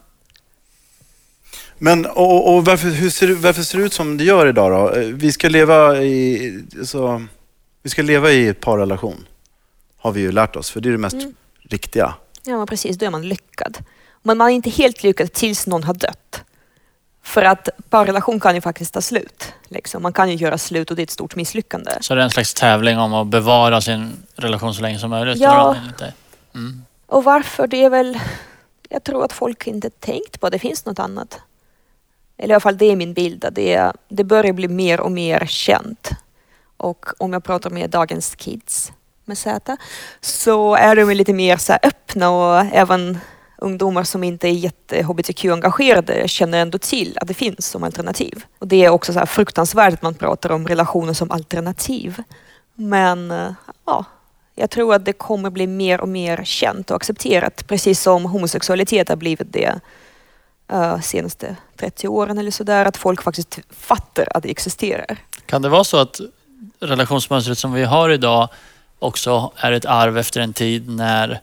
Men 1.77 2.05
och, 2.05 2.53
och 2.55 2.65
varför, 2.65 2.87
hur 2.87 3.09
ser, 3.09 3.27
varför 3.33 3.61
ser 3.63 3.77
det 3.79 3.83
ut 3.85 3.93
som 3.93 4.17
det 4.17 4.23
gör 4.23 4.47
idag 4.47 4.71
då? 4.71 4.99
Eh, 4.99 5.07
Vi 5.07 5.31
ska 5.31 5.49
leva 5.49 5.97
i, 6.03 6.63
så, 6.85 7.25
vi 7.83 7.89
ska 7.89 8.01
leva 8.01 8.31
i 8.31 8.47
ett 8.47 8.59
parrelation. 8.59 9.27
Har 9.97 10.11
vi 10.11 10.21
ju 10.21 10.31
lärt 10.31 10.55
oss, 10.55 10.71
för 10.71 10.81
det 10.81 10.89
är 10.89 10.91
det 10.91 10.97
mest 10.97 11.15
Mm. 11.15 11.33
riktiga. 11.69 12.13
Ja, 12.43 12.65
precis. 12.65 12.97
Då 12.97 13.05
är 13.05 13.09
man 13.09 13.27
lyckad. 13.27 13.77
Men 14.23 14.37
man 14.37 14.47
är 14.49 14.53
inte 14.53 14.69
helt 14.69 15.03
lyckad 15.03 15.33
tills 15.33 15.67
någon 15.67 15.83
har 15.83 15.93
dött. 15.93 16.41
För 17.23 17.41
att 17.41 17.69
parrelation 17.89 18.39
kan 18.39 18.55
ju 18.55 18.61
faktiskt 18.61 18.93
ta 18.93 19.01
slut. 19.01 19.53
Liksom. 19.67 20.03
Man 20.03 20.13
kan 20.13 20.29
ju 20.29 20.35
göra 20.35 20.57
slut 20.57 20.89
och 20.89 20.95
det 20.95 21.01
är 21.01 21.03
ett 21.03 21.09
stort 21.11 21.35
misslyckande. 21.35 21.91
Så 22.01 22.15
det 22.15 22.21
är 22.21 22.23
en 22.23 22.29
slags 22.31 22.53
tävling 22.53 22.97
om 22.97 23.13
att 23.13 23.27
bevara 23.27 23.81
sin 23.81 24.11
relation 24.35 24.73
så 24.73 24.81
länge 24.81 24.99
som 24.99 25.09
möjligt? 25.09 25.37
Ja. 25.37 25.75
Mm. 26.55 26.81
Och 27.07 27.23
varför? 27.23 27.67
Det 27.67 27.83
är 27.83 27.89
väl... 27.89 28.19
Jag 28.89 29.03
tror 29.03 29.25
att 29.25 29.33
folk 29.33 29.67
inte 29.67 29.89
tänkt 29.89 30.39
på 30.39 30.45
att 30.47 30.51
det 30.51 30.59
finns 30.59 30.85
något 30.85 30.99
annat. 30.99 31.39
Eller 32.37 32.49
i 32.49 32.53
alla 32.53 32.59
fall 32.59 32.77
det 32.77 32.85
är 32.85 32.95
min 32.95 33.13
bild. 33.13 33.45
att 33.45 33.55
Det, 33.55 33.91
det 34.09 34.23
börjar 34.23 34.53
bli 34.53 34.67
mer 34.67 34.99
och 34.99 35.11
mer 35.11 35.45
känt. 35.45 36.09
Och 36.77 37.05
om 37.17 37.33
jag 37.33 37.43
pratar 37.43 37.69
med 37.69 37.89
dagens 37.89 38.35
kids 38.35 38.91
med 39.25 39.37
Z 39.37 39.77
så 40.21 40.75
är 40.75 40.95
de 40.95 41.13
lite 41.13 41.33
mer 41.33 41.57
så 41.57 41.71
här 41.71 41.79
öppna 41.83 42.29
och 42.29 42.59
även 42.73 43.17
ungdomar 43.57 44.03
som 44.03 44.23
inte 44.23 44.47
är 44.47 44.51
jätte 44.51 45.01
hbtq-engagerade 45.03 46.27
känner 46.27 46.57
ändå 46.57 46.77
till 46.77 47.17
att 47.21 47.27
det 47.27 47.33
finns 47.33 47.67
som 47.67 47.83
alternativ. 47.83 48.45
Och 48.59 48.67
det 48.67 48.85
är 48.85 48.89
också 48.89 49.13
så 49.13 49.19
här 49.19 49.25
fruktansvärt 49.25 49.93
att 49.93 50.01
man 50.01 50.13
pratar 50.13 50.51
om 50.51 50.67
relationer 50.67 51.13
som 51.13 51.31
alternativ. 51.31 52.23
Men 52.75 53.31
eh, 53.31 53.51
ja, 53.85 54.05
jag 54.55 54.69
tror 54.69 54.95
att 54.95 55.05
det 55.05 55.13
kommer 55.13 55.49
bli 55.49 55.67
mer 55.67 56.01
och 56.01 56.09
mer 56.09 56.43
känt 56.43 56.91
och 56.91 56.95
accepterat, 56.95 57.67
precis 57.67 58.01
som 58.01 58.25
homosexualitet 58.25 59.09
har 59.09 59.15
blivit 59.15 59.53
det 59.53 59.79
uh, 60.73 60.99
senaste 60.99 61.55
30 61.77 62.07
åren 62.07 62.37
eller 62.37 62.51
sådär, 62.51 62.85
att 62.85 62.97
folk 62.97 63.21
faktiskt 63.21 63.59
fattar 63.69 64.27
att 64.31 64.43
det 64.43 64.51
existerar. 64.51 65.17
Kan 65.45 65.61
det 65.61 65.69
vara 65.69 65.83
så 65.83 65.97
att 65.97 66.19
relationsmönstret 66.79 67.57
som 67.57 67.73
vi 67.73 67.83
har 67.83 68.09
idag 68.09 68.49
också 68.99 69.51
är 69.55 69.71
ett 69.71 69.85
arv 69.85 70.17
efter 70.17 70.41
en 70.41 70.53
tid 70.53 70.89
när 70.89 71.41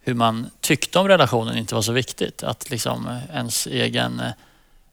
hur 0.00 0.14
man 0.14 0.50
tyckte 0.60 0.98
om 0.98 1.08
relationen 1.08 1.58
inte 1.58 1.74
var 1.74 1.82
så 1.82 1.92
viktigt? 1.92 2.42
Att 2.42 2.70
liksom 2.70 3.18
ens 3.32 3.66
egen 3.66 4.20
eh, 4.20 4.32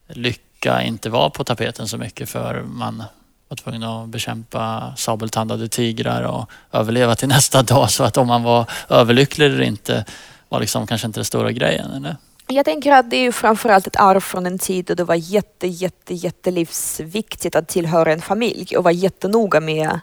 lycka 0.08 0.84
inte 0.84 1.10
var 1.10 1.30
på 1.30 1.44
tapeten 1.44 1.88
så 1.88 1.98
mycket 1.98 2.30
för 2.30 2.62
man 2.62 3.04
var 3.48 3.56
tvungen 3.56 3.84
att 3.84 4.10
bekämpa 4.10 4.94
sabeltandade 4.98 5.68
tigrar 5.68 6.24
och 6.24 6.50
överleva 6.72 7.16
till 7.16 7.28
nästa 7.38 7.64
dag. 7.64 7.92
Så 7.92 8.04
att 8.04 8.18
om 8.18 8.28
man 8.28 8.44
var 8.44 8.70
överlycklig 8.90 9.46
eller 9.46 9.62
inte 9.62 10.06
var 10.50 10.60
liksom 10.60 10.88
kanske 10.88 11.08
inte 11.08 11.20
den 11.20 11.26
stora 11.26 11.52
grejen. 11.52 11.92
Eller? 11.92 12.16
Jag 12.52 12.66
tänker 12.66 12.92
att 12.92 13.10
det 13.10 13.16
är 13.16 13.22
ju 13.22 13.32
framförallt 13.32 13.88
ett 13.88 14.00
arv 14.00 14.20
från 14.20 14.46
en 14.46 14.60
tid 14.60 14.86
då 14.86 14.94
det 14.94 15.04
var 15.04 15.16
jätte, 15.16 15.68
jätte, 15.68 16.14
jättelivsviktigt 16.14 17.56
att 17.56 17.68
tillhöra 17.68 18.14
en 18.14 18.22
familj 18.22 18.78
och 18.78 18.84
vara 18.84 18.92
jättenoga 18.92 19.60
med 19.60 20.00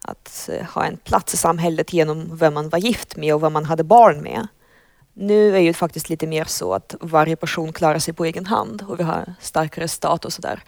att 0.00 0.48
eh, 0.52 0.66
ha 0.66 0.84
en 0.84 0.96
plats 0.96 1.34
i 1.34 1.36
samhället 1.36 1.92
genom 1.92 2.36
vem 2.36 2.54
man 2.54 2.68
var 2.68 2.78
gift 2.78 3.16
med 3.16 3.34
och 3.34 3.42
vem 3.42 3.52
man 3.52 3.64
hade 3.64 3.84
barn 3.84 4.22
med. 4.22 4.46
Nu 5.14 5.56
är 5.56 5.60
ju 5.60 5.72
faktiskt 5.72 6.08
lite 6.08 6.26
mer 6.26 6.44
så 6.44 6.74
att 6.74 6.94
varje 7.00 7.36
person 7.36 7.72
klarar 7.72 7.98
sig 7.98 8.14
på 8.14 8.24
egen 8.24 8.46
hand 8.46 8.84
och 8.88 9.00
vi 9.00 9.04
har 9.04 9.34
starkare 9.40 9.88
stat 9.88 10.24
och 10.24 10.32
sådär. 10.32 10.62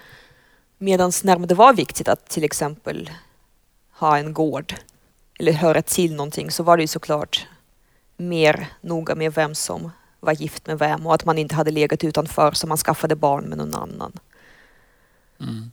Medan 0.79 1.12
när 1.25 1.38
det 1.38 1.55
var 1.55 1.73
viktigt 1.73 2.09
att 2.09 2.29
till 2.29 2.45
exempel 2.45 3.11
ha 3.93 4.19
en 4.19 4.33
gård 4.33 4.75
eller 5.38 5.53
höra 5.53 5.83
till 5.83 6.15
någonting 6.15 6.50
så 6.50 6.62
var 6.62 6.77
det 6.77 6.83
ju 6.83 6.87
såklart 6.87 7.47
mer 8.17 8.67
noga 8.81 9.15
med 9.15 9.35
vem 9.35 9.55
som 9.55 9.91
var 10.21 10.33
gift 10.33 10.67
med 10.67 10.79
vem 10.79 11.07
och 11.07 11.15
att 11.15 11.25
man 11.25 11.39
inte 11.39 11.55
hade 11.55 11.71
legat 11.71 12.05
utanför 12.05 12.53
så 12.53 12.67
man 12.67 12.79
skaffade 12.79 13.17
barn 13.17 13.45
med 13.45 13.59
någon 13.59 13.75
annan. 13.75 14.13
Mm. 15.41 15.71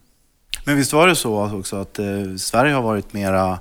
Men 0.64 0.76
visst 0.76 0.92
var 0.92 1.06
det 1.06 1.16
så 1.16 1.58
också 1.58 1.76
att 1.76 1.98
eh, 1.98 2.34
Sverige 2.38 2.74
har 2.74 2.82
varit 2.82 3.12
mera 3.12 3.58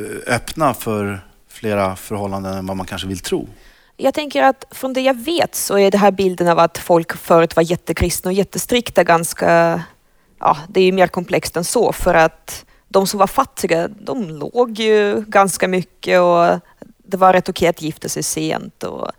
eh, 0.00 0.34
öppna 0.34 0.74
för 0.74 1.20
flera 1.48 1.96
förhållanden 1.96 2.54
än 2.54 2.66
vad 2.66 2.76
man 2.76 2.86
kanske 2.86 3.08
vill 3.08 3.18
tro? 3.18 3.48
Jag 3.96 4.14
tänker 4.14 4.42
att 4.42 4.64
från 4.70 4.92
det 4.92 5.00
jag 5.00 5.18
vet 5.24 5.54
så 5.54 5.78
är 5.78 5.90
det 5.90 5.98
här 5.98 6.10
bilden 6.10 6.48
av 6.48 6.58
att 6.58 6.78
folk 6.78 7.16
förut 7.16 7.56
var 7.56 7.62
jättekristna 7.62 8.28
och 8.28 8.32
jättestrikta 8.32 9.04
ganska, 9.04 9.82
ja 10.38 10.56
det 10.68 10.80
är 10.80 10.84
ju 10.84 10.92
mer 10.92 11.06
komplext 11.06 11.56
än 11.56 11.64
så 11.64 11.92
för 11.92 12.14
att 12.14 12.64
de 12.88 13.06
som 13.06 13.18
var 13.18 13.26
fattiga 13.26 13.88
de 13.88 14.30
låg 14.30 14.78
ju 14.78 15.24
ganska 15.26 15.68
mycket 15.68 16.20
och 16.20 16.60
det 16.98 17.16
var 17.16 17.32
rätt 17.32 17.48
okej 17.48 17.68
att 17.68 17.82
gifta 17.82 18.08
sig 18.08 18.22
sent 18.22 18.82
och 18.82 19.10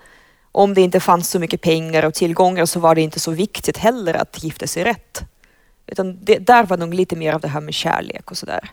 om 0.51 0.73
det 0.73 0.81
inte 0.81 0.99
fanns 0.99 1.29
så 1.29 1.39
mycket 1.39 1.61
pengar 1.61 2.05
och 2.05 2.13
tillgångar 2.13 2.65
så 2.65 2.79
var 2.79 2.95
det 2.95 3.01
inte 3.01 3.19
så 3.19 3.31
viktigt 3.31 3.77
heller 3.77 4.13
att 4.13 4.43
gifta 4.43 4.67
sig 4.67 4.83
rätt. 4.83 5.23
Utan 5.87 6.25
det, 6.25 6.37
där 6.37 6.63
var 6.63 6.77
nog 6.77 6.93
lite 6.93 7.15
mer 7.15 7.33
av 7.33 7.41
det 7.41 7.47
här 7.47 7.61
med 7.61 7.73
kärlek 7.73 8.31
och 8.31 8.37
sådär. 8.37 8.71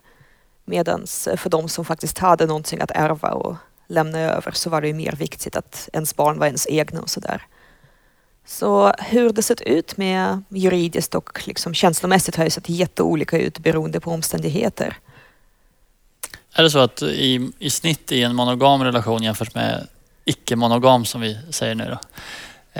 Medan 0.64 1.06
eh, 1.30 1.36
för 1.36 1.50
de 1.50 1.68
som 1.68 1.84
faktiskt 1.84 2.18
hade 2.18 2.46
någonting 2.46 2.80
att 2.80 2.90
ärva 2.90 3.30
och 3.30 3.56
lämna 3.88 4.18
över 4.18 4.52
så 4.52 4.70
var 4.70 4.80
det 4.80 4.88
ju 4.88 4.94
mer 4.94 5.12
viktigt 5.12 5.56
att 5.56 5.88
ens 5.92 6.16
barn 6.16 6.38
var 6.38 6.46
ens 6.46 6.66
egna 6.66 7.00
och 7.00 7.10
sådär. 7.10 7.42
Så 8.46 8.92
hur 8.98 9.32
det 9.32 9.42
sett 9.42 9.60
ut 9.60 9.96
med 9.96 10.42
juridiskt 10.48 11.14
och 11.14 11.46
liksom 11.46 11.74
känslomässigt 11.74 12.36
har 12.36 12.44
ju 12.44 12.50
sett 12.50 12.68
jätteolika 12.68 13.38
ut 13.38 13.58
beroende 13.58 14.00
på 14.00 14.10
omständigheter. 14.10 14.96
Är 16.52 16.62
det 16.62 16.70
så 16.70 16.78
att 16.78 17.02
i, 17.02 17.50
i 17.58 17.70
snitt 17.70 18.12
i 18.12 18.22
en 18.22 18.34
monogam 18.34 18.84
relation 18.84 19.22
jämfört 19.22 19.54
med 19.54 19.88
icke-monogam 20.28 21.04
som 21.04 21.20
vi 21.20 21.38
säger 21.50 21.74
nu 21.74 21.84
då, 21.84 21.98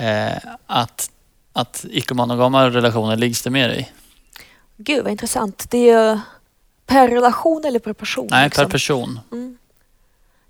eh, 0.01 0.37
att, 0.65 1.11
att 1.53 1.85
icke-monogama 1.89 2.69
relationer 2.69 3.15
liggs 3.15 3.41
det 3.41 3.49
mer 3.49 3.69
i? 3.69 3.89
Gud 4.77 5.03
vad 5.03 5.11
intressant. 5.11 5.65
Det 5.69 5.89
är 5.89 6.19
per 6.85 7.07
relation 7.07 7.65
eller 7.65 7.79
per 7.79 7.93
person? 7.93 8.27
Nej, 8.31 8.45
liksom? 8.45 8.65
per 8.65 8.71
person. 8.71 9.19
Mm. 9.31 9.57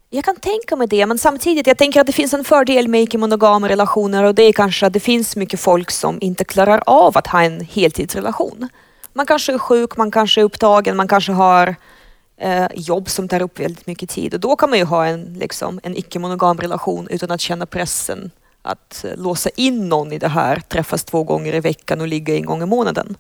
Jag 0.10 0.24
kan 0.24 0.36
tänka 0.36 0.75
mig 0.75 0.88
det, 0.88 1.06
men 1.06 1.18
samtidigt, 1.18 1.68
jag 1.68 1.77
tänker 1.77 2.01
att 2.01 2.08
det 2.08 2.13
finns 2.13 2.34
en 2.34 2.44
fördel 2.44 2.88
med 2.88 3.01
icke-monogama 3.03 3.70
relationer 3.70 4.24
och 4.24 4.36
det 4.36 4.44
är 4.44 4.53
kanske 4.53 4.88
att 4.88 4.94
det 4.94 5.00
finns 5.00 5.36
mycket 5.36 5.60
folk 5.60 5.91
som 5.91 6.18
inte 6.22 6.44
klarar 6.44 6.84
av 6.86 7.18
att 7.18 7.27
ha 7.27 7.44
en 7.44 7.62
heltidsrelation. 7.62 8.70
Man 9.13 9.25
kanske 9.25 9.53
är 9.53 9.58
sjuk, 9.58 9.98
man 9.98 10.12
kanske 10.12 10.41
är 10.41 10.46
upptagen, 10.46 10.98
man 10.98 11.08
kanske 11.08 11.32
har 11.32 11.75
eh, 12.39 12.67
jobb 12.75 13.10
som 13.10 13.27
tar 13.27 13.41
upp 13.41 13.60
väldigt 13.60 13.88
mycket 13.88 14.10
tid 14.10 14.34
och 14.34 14.39
då 14.39 14.55
kan 14.55 14.69
man 14.69 14.79
ju 14.79 14.86
ha 14.86 15.05
en, 15.05 15.34
liksom, 15.34 15.79
en 15.84 15.98
icke-monogam 15.98 16.58
relation 16.58 17.08
utan 17.10 17.31
att 17.31 17.41
känna 17.41 17.65
pressen 17.65 18.31
att 18.62 19.05
eh, 19.05 19.17
låsa 19.17 19.50
in 19.55 19.89
någon 19.89 20.13
i 20.13 20.19
det 20.19 20.27
här, 20.27 20.60
träffas 20.60 21.03
två 21.03 21.24
gånger 21.24 21.55
i 21.55 21.60
veckan 21.60 22.01
och 22.01 22.08
ligga 22.08 22.36
en 22.36 22.46
gång 22.46 22.63
i 22.63 22.65
månaden. 22.65 23.17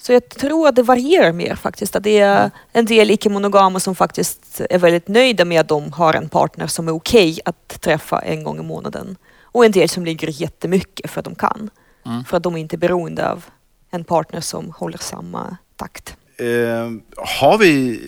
Så 0.00 0.12
jag 0.12 0.28
tror 0.28 0.68
att 0.68 0.76
det 0.76 0.82
varierar 0.82 1.32
mer 1.32 1.54
faktiskt. 1.54 1.96
Att 1.96 2.02
det 2.02 2.18
är 2.18 2.50
en 2.72 2.84
del 2.84 3.10
icke-monogama 3.10 3.80
som 3.80 3.94
faktiskt 3.94 4.60
är 4.70 4.78
väldigt 4.78 5.08
nöjda 5.08 5.44
med 5.44 5.60
att 5.60 5.68
de 5.68 5.92
har 5.92 6.14
en 6.14 6.28
partner 6.28 6.66
som 6.66 6.88
är 6.88 6.92
okej 6.92 7.40
att 7.44 7.80
träffa 7.80 8.18
en 8.18 8.44
gång 8.44 8.58
i 8.58 8.62
månaden. 8.62 9.16
Och 9.42 9.64
en 9.64 9.72
del 9.72 9.88
som 9.88 10.04
ligger 10.04 10.28
jättemycket 10.28 11.10
för 11.10 11.20
att 11.20 11.24
de 11.24 11.34
kan. 11.34 11.70
Mm. 12.06 12.24
För 12.24 12.36
att 12.36 12.42
de 12.42 12.56
inte 12.56 12.76
är 12.76 12.78
beroende 12.78 13.30
av 13.30 13.44
en 13.90 14.04
partner 14.04 14.40
som 14.40 14.72
håller 14.76 14.98
samma 14.98 15.56
takt. 15.76 16.16
Eh, 16.38 16.90
har 17.16 17.58
vi, 17.58 18.00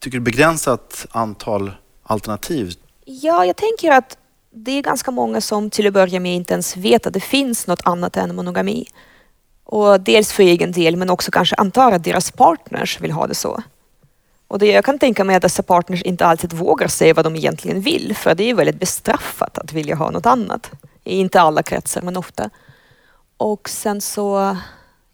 tycker 0.00 0.18
du, 0.18 0.24
begränsat 0.24 1.06
antal 1.10 1.70
alternativ? 2.02 2.74
Ja, 3.04 3.44
jag 3.44 3.56
tänker 3.56 3.92
att 3.92 4.18
det 4.50 4.70
är 4.70 4.82
ganska 4.82 5.10
många 5.10 5.40
som 5.40 5.70
till 5.70 5.86
att 5.86 5.92
börja 5.92 6.20
med 6.20 6.34
inte 6.34 6.52
ens 6.52 6.76
vet 6.76 7.06
att 7.06 7.12
det 7.12 7.20
finns 7.20 7.66
något 7.66 7.82
annat 7.84 8.16
än 8.16 8.36
monogami. 8.36 8.86
Och 9.64 10.00
dels 10.00 10.32
för 10.32 10.42
egen 10.42 10.72
del, 10.72 10.96
men 10.96 11.10
också 11.10 11.30
kanske 11.30 11.56
antar 11.56 11.92
att 11.92 12.04
deras 12.04 12.30
partners 12.30 13.00
vill 13.00 13.10
ha 13.10 13.26
det 13.26 13.34
så. 13.34 13.62
Och 14.48 14.58
det, 14.58 14.66
jag 14.66 14.84
kan 14.84 14.98
tänka 14.98 15.24
mig 15.24 15.36
att 15.36 15.42
dessa 15.42 15.62
partners 15.62 16.02
inte 16.02 16.26
alltid 16.26 16.52
vågar 16.52 16.88
säga 16.88 17.14
vad 17.14 17.26
de 17.26 17.36
egentligen 17.36 17.80
vill, 17.80 18.16
för 18.16 18.34
det 18.34 18.50
är 18.50 18.54
väldigt 18.54 18.80
bestraffat 18.80 19.58
att 19.58 19.72
vilja 19.72 19.94
ha 19.94 20.10
något 20.10 20.26
annat. 20.26 20.70
I 21.04 21.16
inte 21.16 21.40
alla 21.40 21.62
kretsar, 21.62 22.02
men 22.02 22.16
ofta. 22.16 22.50
Och 23.36 23.68
sen 23.68 24.00
så, 24.00 24.56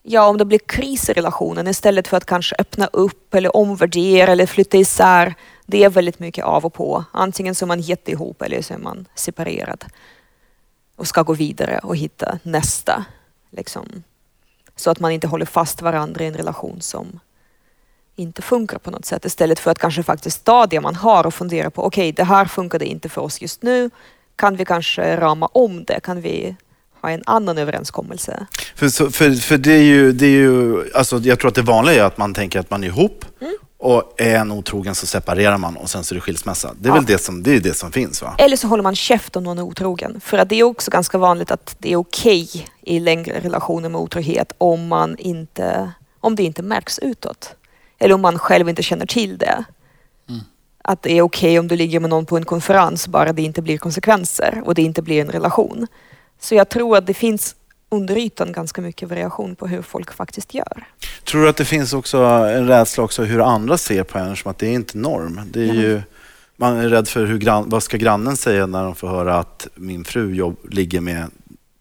ja 0.03 0.29
om 0.29 0.39
det 0.39 0.45
blir 0.45 0.59
kris 0.59 1.11
i 1.11 1.13
relationen, 1.13 1.69
istället 1.69 2.09
för 2.09 2.17
att 2.17 2.25
kanske 2.25 2.57
öppna 2.59 2.87
upp 2.87 3.35
eller 3.35 3.57
omvärdera 3.57 4.33
eller 4.33 4.47
flytta 4.47 4.77
isär, 4.77 5.35
det 5.67 5.85
är 5.85 5.91
väldigt 5.91 6.19
mycket 6.19 6.45
av 6.45 6.65
och 6.65 6.75
på. 6.75 7.05
Antingen 7.13 7.55
så 7.55 7.65
är 7.65 7.67
man 7.67 7.81
jätteihop 7.81 8.43
eller 8.43 8.63
så 8.63 8.75
är 8.75 8.79
man 8.79 9.09
separerad 9.15 9.85
och 10.97 11.07
ska 11.07 11.23
gå 11.23 11.33
vidare 11.33 11.81
och 11.83 11.97
hitta 11.97 12.39
nästa. 12.43 13.05
Liksom. 13.51 14.03
Så 14.77 14.91
att 14.91 15.01
man 15.01 15.13
inte 15.13 15.27
håller 15.27 15.47
fast 15.47 15.83
varandra 15.83 16.25
i 16.25 16.27
en 16.27 16.35
relation 16.35 16.81
som 16.81 17.21
inte 18.17 18.43
funkar 18.43 18.79
på 18.79 18.91
något 18.91 19.05
sätt 19.05 19.25
istället 19.25 19.59
för 19.59 19.71
att 19.71 19.79
kanske 19.79 20.03
faktiskt 20.03 20.45
ta 20.45 20.67
det 20.67 20.81
man 20.81 20.95
har 20.95 21.27
och 21.27 21.35
fundera 21.35 21.71
på 21.71 21.85
okej, 21.85 22.13
det 22.13 22.25
här 22.25 22.45
funkade 22.45 22.85
inte 22.85 23.09
för 23.09 23.21
oss 23.21 23.41
just 23.41 23.63
nu. 23.63 23.91
Kan 24.37 24.57
vi 24.57 24.65
kanske 24.65 25.17
rama 25.17 25.47
om 25.47 25.85
det? 25.85 26.01
Kan 26.01 26.21
vi 26.21 26.57
ha 27.03 27.11
en 27.11 27.23
annan 27.27 27.59
överenskommelse? 27.59 28.47
För, 28.75 28.89
så- 28.89 29.11
för, 29.11 29.31
för 29.33 29.59
det 29.59 29.73
är 29.73 29.83
ju, 29.83 30.13
det 30.13 30.27
är 30.27 30.31
ju 30.31 30.85
alltså 30.95 31.19
jag 31.19 31.39
tror 31.39 31.49
att 31.49 31.55
det 31.55 31.63
vanliga 31.63 32.03
är 32.03 32.07
att 32.07 32.19
man 32.19 32.35
tänker 32.35 32.61
att 32.61 32.71
man 32.71 32.83
är 32.85 32.89
ihop 32.89 33.25
Och 33.83 34.15
är 34.21 34.37
en 34.37 34.53
otrogen 34.53 34.95
så 34.95 35.07
separerar 35.07 35.59
man 35.59 35.77
och 35.77 35.91
sen 35.91 36.05
så 36.05 36.15
är 36.15 36.17
det 36.17 36.21
skilsmässa. 36.21 36.75
Det 36.81 36.89
är 36.89 36.93
väl 36.93 37.05
det 37.05 37.19
som, 37.19 37.43
det, 37.43 37.57
är 37.57 37.61
det 37.61 37.75
som 37.77 37.93
finns 37.93 38.23
va? 38.23 38.35
Eller 38.39 38.57
så 38.57 38.69
håller 38.69 38.83
man 38.83 38.95
käft 38.95 39.37
om 39.37 39.45
någon 39.45 39.59
är 39.59 39.63
otrogen. 39.63 40.21
För 40.21 40.39
att 40.39 40.49
det 40.49 40.57
är 40.57 40.63
också 40.63 40.91
ganska 40.91 41.19
vanligt 41.19 41.51
att 41.51 41.77
det 41.79 41.93
är 41.93 41.97
okej 41.97 42.49
i 42.83 43.01
längre 43.01 43.41
relationer 43.41 43.89
med 43.89 44.01
otrohet 44.01 44.53
om, 44.59 44.89
man 44.89 45.17
inte, 45.19 45.93
om 46.21 46.37
det 46.37 46.43
inte 46.43 46.63
märks 46.63 46.99
utåt. 46.99 47.55
Eller 47.99 48.15
om 48.15 48.21
man 48.21 48.39
själv 48.39 48.69
inte 48.69 48.83
känner 48.83 49.07
till 49.07 49.39
det. 49.39 49.65
Att 50.85 51.03
det 51.03 51.13
är 51.13 51.23
okej 51.23 51.59
om 51.59 51.69
du 51.69 51.77
ligger 51.77 52.01
med 52.01 52.11
någon 52.11 52.27
på 52.27 52.37
en 52.37 52.45
konferens 52.45 53.09
bara 53.09 53.33
det 53.33 53.43
inte 53.43 53.63
blir 53.63 53.79
konsekvenser 53.79 54.63
och 54.65 54.75
det 54.75 54.83
inte 54.83 55.03
blir 55.03 55.21
en 55.21 55.31
relation. 55.31 55.87
Så 56.41 56.55
jag 56.55 56.69
tror 56.69 56.97
att 56.97 57.07
det 57.07 57.15
finns 57.15 57.55
under 57.89 58.17
ytan 58.17 58.53
ganska 58.53 58.81
mycket 58.81 59.09
variation 59.09 59.57
på 59.57 59.67
hur 59.67 59.83
folk 59.83 60.13
faktiskt 60.13 60.55
gör. 60.55 60.85
Tror 61.25 61.43
du 61.43 61.49
att 61.49 61.57
det 61.57 61.65
finns 61.65 61.93
också 61.93 62.19
en 62.19 62.67
rädsla 62.69 63.05
också 63.05 63.23
hur 63.23 63.41
andra 63.41 63.79
ser 63.79 64.03
på 64.03 64.19
en 64.19 64.37
som 64.37 64.51
att 64.51 64.59
det 64.59 64.67
är 64.67 64.73
inte 64.73 64.99
norm? 64.99 65.41
Det 65.53 65.61
är 65.61 65.75
ju, 65.75 66.03
man 66.57 66.77
är 66.77 66.89
rädd 66.89 67.09
för 67.09 67.27
hur 67.27 67.71
vad 67.71 67.83
ska 67.83 67.97
grannen 67.97 68.37
säga 68.37 68.67
när 68.67 68.85
de 68.85 68.95
får 68.95 69.09
höra 69.09 69.39
att 69.39 69.69
min 69.75 70.05
fru 70.05 70.35
jobb, 70.35 70.57
ligger 70.71 71.01
med 71.01 71.31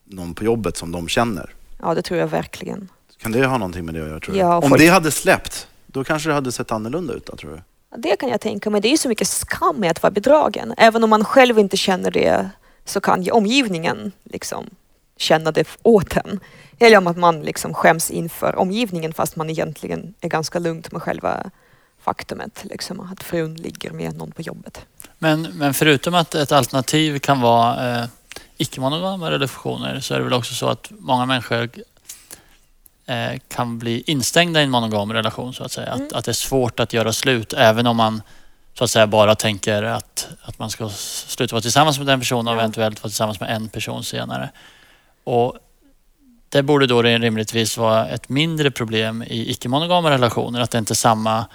någon 0.06 0.34
på 0.34 0.44
jobbet 0.44 0.78
som 0.78 0.92
de 0.92 1.08
känner? 1.08 1.54
Ja, 1.82 1.94
det 1.96 2.01
tror 2.01 2.20
jag 2.20 2.28
verkligen. 2.28 2.89
Kan 3.22 3.32
det 3.32 3.46
ha 3.46 3.58
någonting 3.58 3.86
med 3.86 3.94
det 3.94 4.01
att 4.01 4.08
göra 4.08 4.20
tror 4.20 4.34
du? 4.34 4.39
Ja, 4.39 4.58
Om 4.58 4.70
folk- 4.70 4.82
det 4.82 4.88
hade 4.88 5.12
släppt, 5.12 5.68
då 5.88 6.04
kanske 6.04 6.30
det 6.30 6.34
hade 6.34 6.51
sett 6.51 6.72
annorlunda 6.72 7.13
ut 7.13 7.25
då, 7.25 7.36
tror 7.36 7.51
du? 7.51 7.62
Det 8.01 8.16
kan 8.16 8.30
jag 8.30 8.42
tänka 8.42 8.70
mig. 8.70 8.82
Det 8.82 8.94
är 8.94 8.98
så 8.98 9.10
mycket 9.10 9.28
skam 9.28 9.75
med 9.75 9.92
att 9.92 10.04
vara 10.04 10.12
bedragen. 10.12 10.74
Även 10.78 11.04
om 11.04 11.10
man 11.10 11.25
själv 11.25 11.60
inte 11.60 11.78
känner 11.78 12.12
det 12.12 12.50
så 12.89 13.01
kan 13.01 13.24
ju 13.24 13.31
omgivningen 13.31 14.12
liksom 14.24 14.69
känna 15.17 15.51
det 15.51 15.67
åt 15.84 16.17
en. 16.17 16.39
Eller 16.79 16.98
om 16.98 17.08
att 17.08 17.17
man 17.17 17.41
liksom 17.41 17.74
skäms 17.74 18.12
inför 18.12 18.55
omgivningen 18.55 19.13
fast 19.13 19.36
man 19.36 19.50
egentligen 19.50 20.13
är 20.22 20.29
ganska 20.29 20.60
lugnt 20.60 20.91
med 20.91 21.01
själva 21.01 21.51
faktumet. 22.01 22.65
Liksom, 22.69 23.00
att 23.00 23.24
frun 23.24 23.55
ligger 23.55 23.91
med 23.91 24.17
någon 24.17 24.31
på 24.31 24.41
jobbet. 24.41 24.86
Men, 25.17 25.41
men 25.41 25.74
förutom 25.74 26.15
att 26.15 26.36
ett 26.36 26.51
alternativ 26.51 27.19
kan 27.19 27.41
vara 27.41 28.01
eh, 28.01 28.05
icke-monogama 28.58 29.31
relationer 29.31 30.00
så 30.00 30.13
är 30.13 30.17
det 30.17 30.24
väl 30.24 30.34
också 30.34 30.53
så 30.53 30.69
att 30.69 30.91
många 31.00 31.25
människor 31.25 31.69
eh, 33.05 33.39
kan 33.48 33.79
bli 33.79 34.03
instängda 34.08 34.62
i 34.62 34.63
en 34.63 34.69
monogam 34.69 35.13
relation 35.13 35.53
så 35.53 35.63
att 35.63 35.72
säga. 35.72 35.91
Att, 35.91 36.13
att 36.13 36.25
det 36.25 36.31
är 36.31 36.34
svårt 36.34 36.79
att 36.79 36.93
göra 36.93 37.13
slut 37.13 37.53
även 37.53 37.88
om 37.88 37.98
man 37.98 38.22
så 38.77 38.83
att 38.83 38.91
säga 38.91 39.07
bara 39.07 39.35
tänker 39.35 39.83
att, 39.83 40.27
att 40.41 40.59
man 40.59 40.69
ska 40.69 40.89
sluta 40.89 41.55
vara 41.55 41.61
tillsammans 41.61 41.97
med 41.97 42.07
den 42.07 42.19
personen 42.19 42.47
och 42.47 42.53
Ja. 42.53 42.59
eventuellt 42.59 43.03
vara 43.03 43.09
tillsammans 43.09 43.39
med 43.39 43.55
en 43.55 43.69
person 43.69 44.03
senare. 44.03 44.49
Och 45.23 45.57
det 46.49 46.63
borde 46.63 46.88
då 46.88 47.01
rimligtvis 47.01 47.77
vara 47.77 48.07
ett 48.07 48.29
mindre 48.29 48.71
problem 48.71 49.23
i 49.23 49.51
icke-monogama 49.51 50.09
relationer. 50.11 50.61
Att 50.61 50.71
det 50.71 50.77
inte 50.77 50.93
är 50.93 50.95
samma 50.95 51.45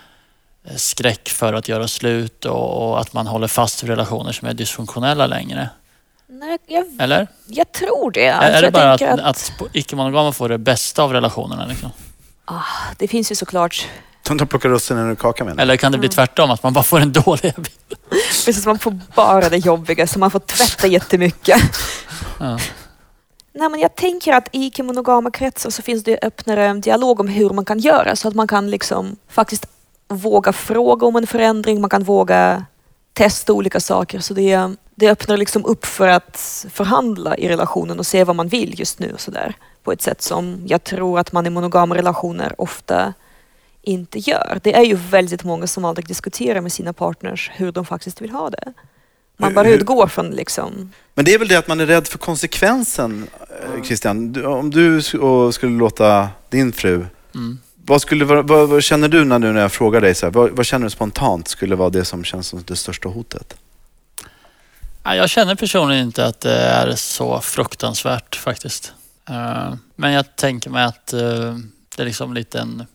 eh, 0.64 0.76
skräck 0.76 1.28
för 1.28 1.52
att 1.52 1.68
göra 1.68 1.88
slut 1.88 2.44
och, 2.44 2.88
och 2.90 3.00
att 3.00 3.12
man 3.12 3.26
håller 3.26 3.46
fast 3.48 3.82
vid 3.82 3.90
relationer 3.90 4.32
som 4.32 4.48
är 4.48 4.54
dysfunktionella 4.54 5.26
längre. 5.26 5.68
Nej, 6.26 6.58
jag, 6.66 6.84
Eller? 6.98 7.26
jag 7.46 7.72
tror 7.72 8.10
det. 8.10 8.26
är, 8.26 8.32
Alltså, 8.38 8.58
är 8.58 8.62
det 8.62 8.70
bara 8.70 8.92
att, 8.92 8.98
tänker 9.00 9.24
att... 9.24 9.52
icke-monogama 9.72 10.32
får 10.32 10.48
det 10.48 10.58
bästa 10.58 11.02
av 11.02 11.12
relationerna? 11.12 11.66
Liksom? 11.66 11.90
ah, 12.44 12.62
det 12.98 13.08
finns 13.08 13.30
ju 13.30 13.34
såklart, 13.34 13.86
De 14.28 14.46
plockar 14.46 14.68
russinen 14.68 15.10
ur 15.10 15.14
kakan 15.14 15.46
menar? 15.46 15.62
Eller 15.62 15.76
kan 15.76 15.92
det 15.92 15.98
bli 15.98 16.08
tvärtom, 16.08 16.50
att 16.50 16.62
man 16.62 16.72
bara 16.72 16.84
får 16.84 17.00
en 17.00 17.12
dålig 17.12 17.54
bild? 17.54 17.94
precis 18.46 18.66
man 18.66 18.78
får 18.78 18.98
bara 19.14 19.48
det 19.48 19.56
jobbiga 19.56 20.06
så 20.06 20.18
man 20.18 20.30
får 20.30 20.38
tvätta 20.38 20.86
jättemycket. 20.86 21.62
Ja. 22.40 22.58
Nej, 23.52 23.68
men 23.68 23.80
jag 23.80 23.94
tänker 23.94 24.32
att 24.32 24.48
i 24.52 24.66
icke-monogama 24.66 25.30
kretsar 25.30 25.70
så 25.70 25.82
finns 25.82 26.04
det 26.04 26.18
öppnare 26.22 26.74
dialog 26.74 27.20
om 27.20 27.28
hur 27.28 27.50
man 27.50 27.64
kan 27.64 27.78
göra 27.78 28.16
så 28.16 28.28
att 28.28 28.34
man 28.34 28.48
kan 28.48 28.70
liksom 28.70 29.16
faktiskt 29.28 29.66
våga 30.08 30.52
fråga 30.52 31.06
om 31.06 31.16
en 31.16 31.26
förändring, 31.26 31.80
man 31.80 31.90
kan 31.90 32.04
våga 32.04 32.64
testa 33.12 33.52
olika 33.52 33.80
saker. 33.80 34.20
Så 34.20 34.34
det, 34.34 34.70
det 34.94 35.10
öppnar 35.10 35.36
liksom 35.36 35.64
upp 35.64 35.86
för 35.86 36.08
att 36.08 36.66
förhandla 36.70 37.36
i 37.36 37.48
relationen 37.48 37.98
och 37.98 38.06
se 38.06 38.24
vad 38.24 38.36
man 38.36 38.48
vill 38.48 38.78
just 38.78 38.98
nu 38.98 39.12
och 39.12 39.20
sådär. 39.20 39.54
På 39.82 39.92
ett 39.92 40.02
sätt 40.02 40.22
som 40.22 40.62
jag 40.66 40.84
tror 40.84 41.18
att 41.18 41.32
man 41.32 41.46
i 41.46 41.50
monogama 41.50 41.94
relationer 41.94 42.54
ofta 42.60 43.14
inte 43.86 44.18
gör. 44.18 44.60
Det 44.62 44.74
är 44.74 44.82
ju 44.84 44.94
väldigt 44.94 45.44
många 45.44 45.66
som 45.66 45.84
aldrig 45.84 46.06
diskuterar 46.06 46.60
med 46.60 46.72
sina 46.72 46.92
partners 46.92 47.50
hur 47.54 47.72
de 47.72 47.86
faktiskt 47.86 48.20
vill 48.22 48.30
ha 48.30 48.50
det. 48.50 48.72
Man 49.36 49.54
bara 49.54 49.68
utgår 49.68 50.06
från 50.06 50.30
liksom 50.30 50.92
Men 51.14 51.24
det 51.24 51.34
är 51.34 51.38
väl 51.38 51.48
det 51.48 51.56
att 51.56 51.68
man 51.68 51.80
är 51.80 51.86
rädd 51.86 52.06
för 52.06 52.18
konsekvensen, 52.18 53.26
eh, 53.76 53.82
Christian. 53.84 54.44
Om 54.46 54.70
du 54.70 55.02
skulle 55.52 55.78
låta 55.78 56.28
din 56.50 56.72
fru, 56.72 57.06
Mm. 57.34 57.58
vad, 57.86 58.02
skulle, 58.02 58.24
vad, 58.24 58.48
vad, 58.48 58.68
vad 58.68 58.82
känner 58.82 59.08
du 59.08 59.24
när, 59.24 59.38
nu 59.38 59.52
när 59.52 59.60
jag 59.60 59.72
frågar 59.72 60.00
dig, 60.00 60.14
så 60.14 60.26
här, 60.26 60.30
vad, 60.30 60.50
vad 60.50 60.66
känner 60.66 60.84
du 60.86 60.90
spontant 60.90 61.48
skulle 61.48 61.74
vara 61.76 61.90
det 61.90 62.04
som 62.04 62.24
känns 62.24 62.48
som 62.48 62.62
det 62.66 62.76
största 62.76 63.08
hotet? 63.08 63.54
Ja, 65.04 65.16
Jag 65.16 65.30
känner 65.30 65.54
personligen 65.54 66.02
inte 66.06 66.26
att 66.26 66.40
det 66.40 66.54
är 66.60 66.94
så 66.94 67.40
fruktansvärt 67.40 68.36
faktiskt. 68.36 68.92
Eh, 69.28 69.74
Men 69.96 70.12
jag 70.12 70.36
tänker 70.36 70.70
mig 70.70 70.84
att 70.84 71.12
eh, 71.12 71.20
det 71.96 72.02
är 72.02 72.04
liksom 72.04 72.34
lite 72.34 72.58
en 72.58 72.86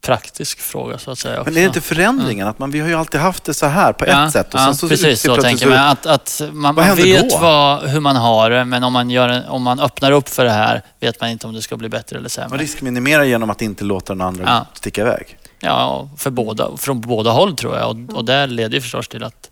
praktisk 0.00 0.58
fråga 0.60 0.98
så 0.98 1.10
att 1.10 1.18
säga. 1.18 1.40
Också. 1.40 1.50
Men 1.50 1.56
är 1.56 1.60
det 1.60 1.66
inte 1.66 1.80
förändringen? 1.80 2.48
Att 2.48 2.58
man, 2.58 2.70
vi 2.70 2.80
har 2.80 2.88
ju 2.88 2.94
alltid 2.94 3.20
haft 3.20 3.44
det 3.44 3.54
så 3.54 3.66
här 3.66 3.92
på 3.92 4.04
ett 4.04 4.32
sätt. 4.32 4.54
Och 4.54 4.60
ja, 4.60 4.74
så 4.74 4.88
precis 4.88 5.22
så 5.22 5.36
tänker 5.36 5.70
jag. 5.70 5.90
Att, 5.90 6.06
att 6.06 6.42
man, 6.52 6.74
man 6.74 6.96
vet 6.96 7.32
vad, 7.40 7.88
hur 7.90 8.00
man 8.00 8.16
har 8.16 8.50
det 8.50 8.64
men 8.64 8.84
om 8.84 8.92
man, 8.92 9.10
gör 9.10 9.44
om 9.50 9.62
man 9.62 9.80
öppnar 9.80 10.12
upp 10.12 10.28
för 10.28 10.44
det 10.44 10.50
här 10.50 10.82
vet 11.00 11.20
man 11.20 11.30
inte 11.30 11.46
om 11.46 11.52
det 11.54 11.62
ska 11.62 11.76
bli 11.76 11.88
bättre 11.88 12.16
eller 12.16 12.22
Man 12.24 12.30
sämre. 12.30 12.58
riskminimerar 12.58 13.24
genom 13.24 13.50
att 13.50 13.62
inte 13.62 13.84
låta 13.84 14.12
den 14.12 14.20
andra 14.20 14.44
Ja. 14.46 14.66
sticka 14.74 15.00
iväg. 15.00 15.38
Ja, 15.60 16.08
för 16.16 16.30
båda, 16.30 16.76
från 16.76 17.00
båda 17.00 17.30
håll 17.30 17.56
tror 17.56 17.76
jag. 17.76 17.90
Och, 17.90 18.16
och 18.16 18.24
det 18.24 18.46
leder 18.46 18.74
ju 18.74 18.80
förstås 18.80 19.08
till 19.08 19.24
att, 19.24 19.50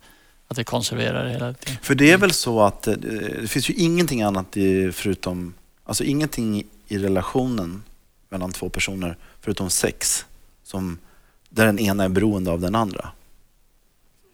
att 0.48 0.56
det 0.56 0.64
konserverar 0.64 1.24
det 1.24 1.30
hela 1.30 1.52
tiden. 1.52 1.76
För 1.82 1.94
det 1.94 2.10
är 2.12 2.16
väl 2.18 2.32
så 2.32 2.60
att 2.62 2.86
eh, 2.86 2.94
det 3.42 3.48
finns 3.48 3.70
ju 3.70 3.74
ingenting 3.74 4.22
annat 4.22 4.56
i, 4.56 4.92
förutom, 4.92 5.54
alltså 5.84 6.04
ingenting 6.04 6.64
i 6.88 6.98
relationen 6.98 7.82
mellan 8.30 8.52
två 8.52 8.68
personer 8.68 9.16
förutom 9.40 9.70
sex 9.70 10.24
som, 10.70 10.98
där 11.48 11.66
den 11.66 11.78
ena 11.78 12.04
är 12.04 12.08
beroende 12.08 12.50
av 12.50 12.60
den 12.60 12.74
andra. 12.74 13.08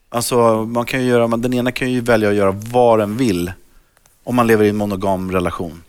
Alltså 0.09 0.64
man 0.64 0.87
kan 0.87 1.01
ju 1.03 1.07
göra, 1.09 1.27
man- 1.27 1.42
den 1.42 1.55
ena 1.55 1.73
kan 1.73 1.92
ju 1.92 2.01
välja 2.01 2.29
att 2.29 2.35
göra 2.35 2.51
vad 2.51 2.99
den 2.99 3.16
vill 3.16 3.53
om 4.25 4.37
man 4.37 4.47
lever 4.47 4.64
i 4.64 4.68
en 4.68 4.77
monogam 4.77 5.33
relation. 5.33 5.83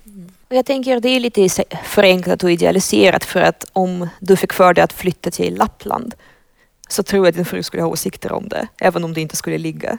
Och 0.50 0.56
Jag 0.56 0.66
tänker 0.66 1.00
det 1.00 1.10
är 1.10 1.20
lite 1.20 1.50
förenklat 1.86 2.44
och 2.44 2.52
idealiserat 2.52 3.24
för 3.24 3.42
att 3.42 3.66
om 3.74 4.08
du 4.20 4.36
fick 4.36 4.54
för 4.54 4.74
dig 4.74 4.84
att 4.84 4.94
flytta 4.94 5.32
till 5.32 5.56
Lappland 5.56 6.14
så 6.90 7.04
tror 7.04 7.26
jag 7.26 7.30
att 7.32 7.36
din 7.36 7.46
fru 7.46 7.64
skulle 7.64 7.84
ha 7.84 7.90
åsikter 7.90 8.32
om 8.32 8.50
det, 8.50 8.68
även 8.80 9.04
om 9.04 9.14
det 9.14 9.22
inte 9.22 9.36
skulle 9.36 9.58
ligga. 9.58 9.98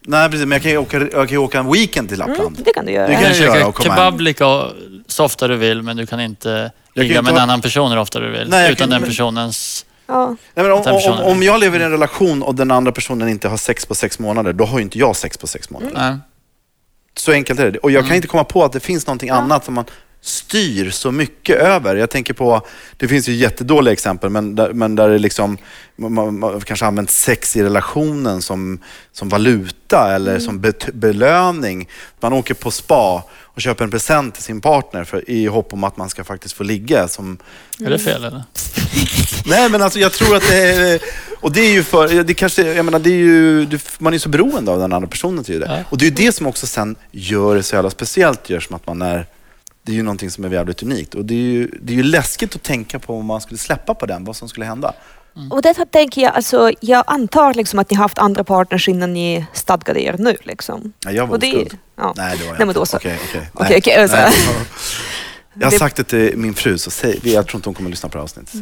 Nej 0.00 0.30
precis, 0.30 0.46
men 0.46 0.52
jag 0.56 0.62
kan 0.62 0.70
ju 0.70 0.78
åka, 0.78 0.98
jag 0.98 1.10
kan 1.12 1.28
ju 1.28 1.38
åka 1.38 1.58
en 1.58 1.72
weekend 1.72 2.08
till 2.08 2.18
Lappland. 2.18 2.40
Mm, 2.40 2.62
det 2.64 2.72
kan 2.72 2.86
du 2.86 2.92
göra. 2.92 3.06
Det 3.08 3.14
kan 3.14 3.32
Du 3.32 3.38
göra 3.38 3.66
och 3.66 3.74
komma 3.74 3.94
kebab 3.96 4.20
lika 4.20 4.66
så 5.06 5.24
ofta 5.24 5.48
du 5.48 5.56
vill 5.56 5.82
men 5.82 5.96
du 5.96 6.06
kan 6.06 6.20
inte 6.20 6.70
kan 6.94 7.02
ligga 7.02 7.14
ju 7.14 7.22
med 7.22 7.32
en 7.32 7.38
annan 7.38 7.60
person 7.60 7.90
hur 7.90 7.98
ofta 7.98 8.20
du 8.20 8.30
vill. 8.30 8.48
Nej, 8.48 8.72
utan 8.72 8.90
kan- 8.90 9.00
den 9.00 9.08
personens... 9.08 9.84
Ja. 10.08 10.26
Nej, 10.54 10.66
men 10.66 10.72
om, 10.72 10.82
om, 10.86 11.24
om 11.24 11.42
jag 11.42 11.60
lever 11.60 11.80
i 11.80 11.82
en 11.82 11.90
relation 11.90 12.42
och 12.42 12.54
den 12.54 12.70
andra 12.70 12.92
personen 12.92 13.28
inte 13.28 13.48
har 13.48 13.56
sex 13.56 13.86
på 13.86 13.94
sex 13.94 14.18
månader, 14.18 14.52
då 14.52 14.64
har 14.64 14.78
ju 14.78 14.82
inte 14.84 14.98
jag 14.98 15.16
sex 15.16 15.38
på 15.38 15.46
sex 15.46 15.70
månader. 15.70 15.92
Nej. 15.96 16.16
Så 17.16 17.32
enkelt 17.32 17.60
är 17.60 17.70
det. 17.70 17.78
Och 17.78 17.90
jag 17.90 17.98
Mm. 17.98 18.08
kan 18.08 18.16
inte 18.16 18.28
komma 18.28 18.44
på 18.44 18.64
att 18.64 18.72
det 18.72 18.80
finns 18.80 19.06
någonting 19.06 19.30
annat 19.30 19.64
som 19.64 19.74
man 19.74 19.84
styr 20.20 20.90
så 20.90 21.12
mycket 21.12 21.56
över. 21.56 21.96
Jag 21.96 22.10
tänker 22.10 22.34
på, 22.34 22.66
det 22.96 23.08
finns 23.08 23.28
ju 23.28 23.32
jättedåliga 23.32 23.92
exempel, 23.92 24.30
men 24.30 24.54
där, 24.54 24.72
men 24.72 24.94
där 24.96 25.08
det 25.08 25.18
liksom, 25.18 25.58
man, 25.96 26.38
man, 26.38 26.60
kanske 26.60 26.86
använt 26.86 27.10
sex 27.10 27.56
i 27.56 27.62
relationen 27.62 28.42
som, 28.42 28.78
som 29.12 29.28
valuta 29.28 30.14
eller 30.14 30.30
Mm. 30.30 30.40
som 30.40 30.60
bet, 30.60 30.92
belöning. 30.92 31.88
Man 32.20 32.32
åker 32.32 32.54
på 32.54 32.70
spa 32.70 33.24
och 33.42 33.60
köper 33.62 33.84
en 33.84 33.90
present 33.90 34.34
till 34.34 34.42
sin 34.42 34.60
partner 34.60 35.04
för, 35.04 35.30
i 35.30 35.46
hopp 35.46 35.72
om 35.72 35.84
att 35.84 35.96
man 35.96 36.08
ska 36.08 36.24
faktiskt 36.24 36.54
få 36.54 36.64
ligga. 36.64 37.08
Som, 37.08 37.38
Är 37.84 37.90
det 37.90 37.98
fel 37.98 38.24
eller? 38.24 38.42
Nej 39.46 39.70
men 39.70 39.82
alltså 39.82 39.98
jag 39.98 40.12
tror 40.12 40.36
att 40.36 40.48
det 40.48 40.56
är, 40.56 41.00
och 41.40 41.52
det 41.52 41.60
är 41.60 41.72
ju 41.72 41.82
för, 41.82 42.22
det 42.22 42.34
kanske, 42.34 42.62
jag 42.74 42.84
menar 42.84 42.98
det 42.98 43.10
är 43.10 43.14
ju, 43.14 43.78
man 43.98 44.14
är 44.14 44.18
så 44.18 44.28
beroende 44.28 44.72
av 44.72 44.78
den 44.78 44.92
andra 44.92 45.08
personen 45.08 45.44
till 45.44 45.60
det. 45.60 45.66
Ja. 45.66 45.84
Och 45.90 45.98
det 45.98 46.04
är 46.04 46.10
ju 46.10 46.14
det 46.16 46.32
som 46.32 46.46
också 46.46 46.66
sen 46.66 46.96
gör 47.10 47.54
det 47.56 47.62
så 47.62 47.74
jävla 47.74 47.90
speciellt, 47.90 48.50
gör 48.50 48.60
som 48.60 48.76
att 48.76 48.86
man 48.86 49.02
är, 49.02 49.26
det 49.88 49.92
är 49.92 49.96
ju 49.96 50.02
någonting 50.02 50.30
som 50.30 50.44
är 50.44 50.50
jävligt 50.50 50.82
unikt. 50.82 51.14
Och 51.14 51.24
det 51.24 51.34
är 51.34 51.38
ju, 51.52 51.70
det 51.82 51.92
är 51.92 51.96
ju 51.96 52.02
läskigt 52.02 52.54
att 52.56 52.62
tänka 52.62 52.98
på 52.98 53.18
om 53.18 53.26
man 53.26 53.40
skulle 53.40 53.58
släppa 53.58 53.94
på 53.94 54.06
den, 54.06 54.24
vad 54.24 54.36
som 54.36 54.48
skulle 54.48 54.66
hända. 54.66 54.92
Och 55.50 55.62
därför 55.62 55.84
tänker 55.84 56.22
jag, 56.22 56.32
alltså, 56.34 56.72
jag 56.80 57.04
antar 57.06 57.54
liksom 57.54 57.78
att 57.78 57.90
ni 57.90 57.96
har 57.96 58.04
haft 58.04 58.18
andra 58.18 58.44
partners 58.44 58.88
innan 58.88 59.12
ni 59.12 59.46
stadgade 59.52 60.02
er 60.02 60.16
nu. 60.18 60.36
Liksom. 60.44 60.92
Ja, 61.04 61.10
jag 61.10 61.26
var 61.26 61.34
Och 61.34 61.40
det, 61.40 61.48
oskuld. 61.52 61.78
ja. 61.96 62.14
Nej, 62.16 62.36
det 62.38 62.44
var 62.44 62.46
jag 62.46 62.50
Nej, 62.50 62.58
men 62.58 62.68
inte. 62.68 62.80
då 62.80 62.86
så. 62.86 62.96
Okej, 62.96 63.18
okej. 63.28 63.76
Okej, 63.78 63.96
alltså. 63.96 64.16
Jag 64.16 65.66
har 65.66 65.70
Det- 65.70 65.78
sagt 65.78 65.96
det 65.96 66.04
till 66.04 66.36
min 66.36 66.54
fru, 66.54 66.78
så 66.78 66.90
säg, 66.90 67.20
jag 67.22 67.46
tror 67.46 67.58
inte 67.58 67.68
hon 67.68 67.74
kommer 67.74 67.88
att 67.88 67.92
lyssna 67.92 68.08
på 68.08 68.12
det 68.12 68.18
här 68.18 68.24
avsnittet. 68.24 68.54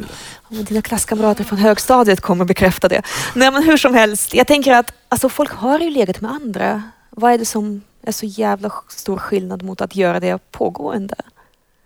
Men 0.49 0.63
Dina 0.63 0.81
klasskamrater 0.81 1.43
från 1.43 1.59
högstadiet 1.59 2.21
kommer 2.21 2.45
bekräfta 2.45 2.87
det. 2.87 3.01
Nej 3.35 3.51
men 3.51 3.63
hur 3.63 3.77
som 3.77 3.93
helst, 3.93 4.33
jag 4.33 4.47
tänker 4.47 4.73
att 4.73 4.93
alltså, 5.09 5.29
folk 5.29 5.51
har 5.51 5.79
ju 5.79 5.89
legat 5.89 6.21
med 6.21 6.31
andra. 6.31 6.83
Vad 7.09 7.33
är 7.33 7.37
det 7.37 7.45
som 7.45 7.81
är 8.07 8.11
så 8.11 8.25
jävla 8.25 8.71
stor 8.89 9.17
skillnad 9.17 9.63
mot 9.63 9.81
att 9.81 9.95
göra 9.95 10.19
det 10.19 10.51
pågående? 10.51 11.15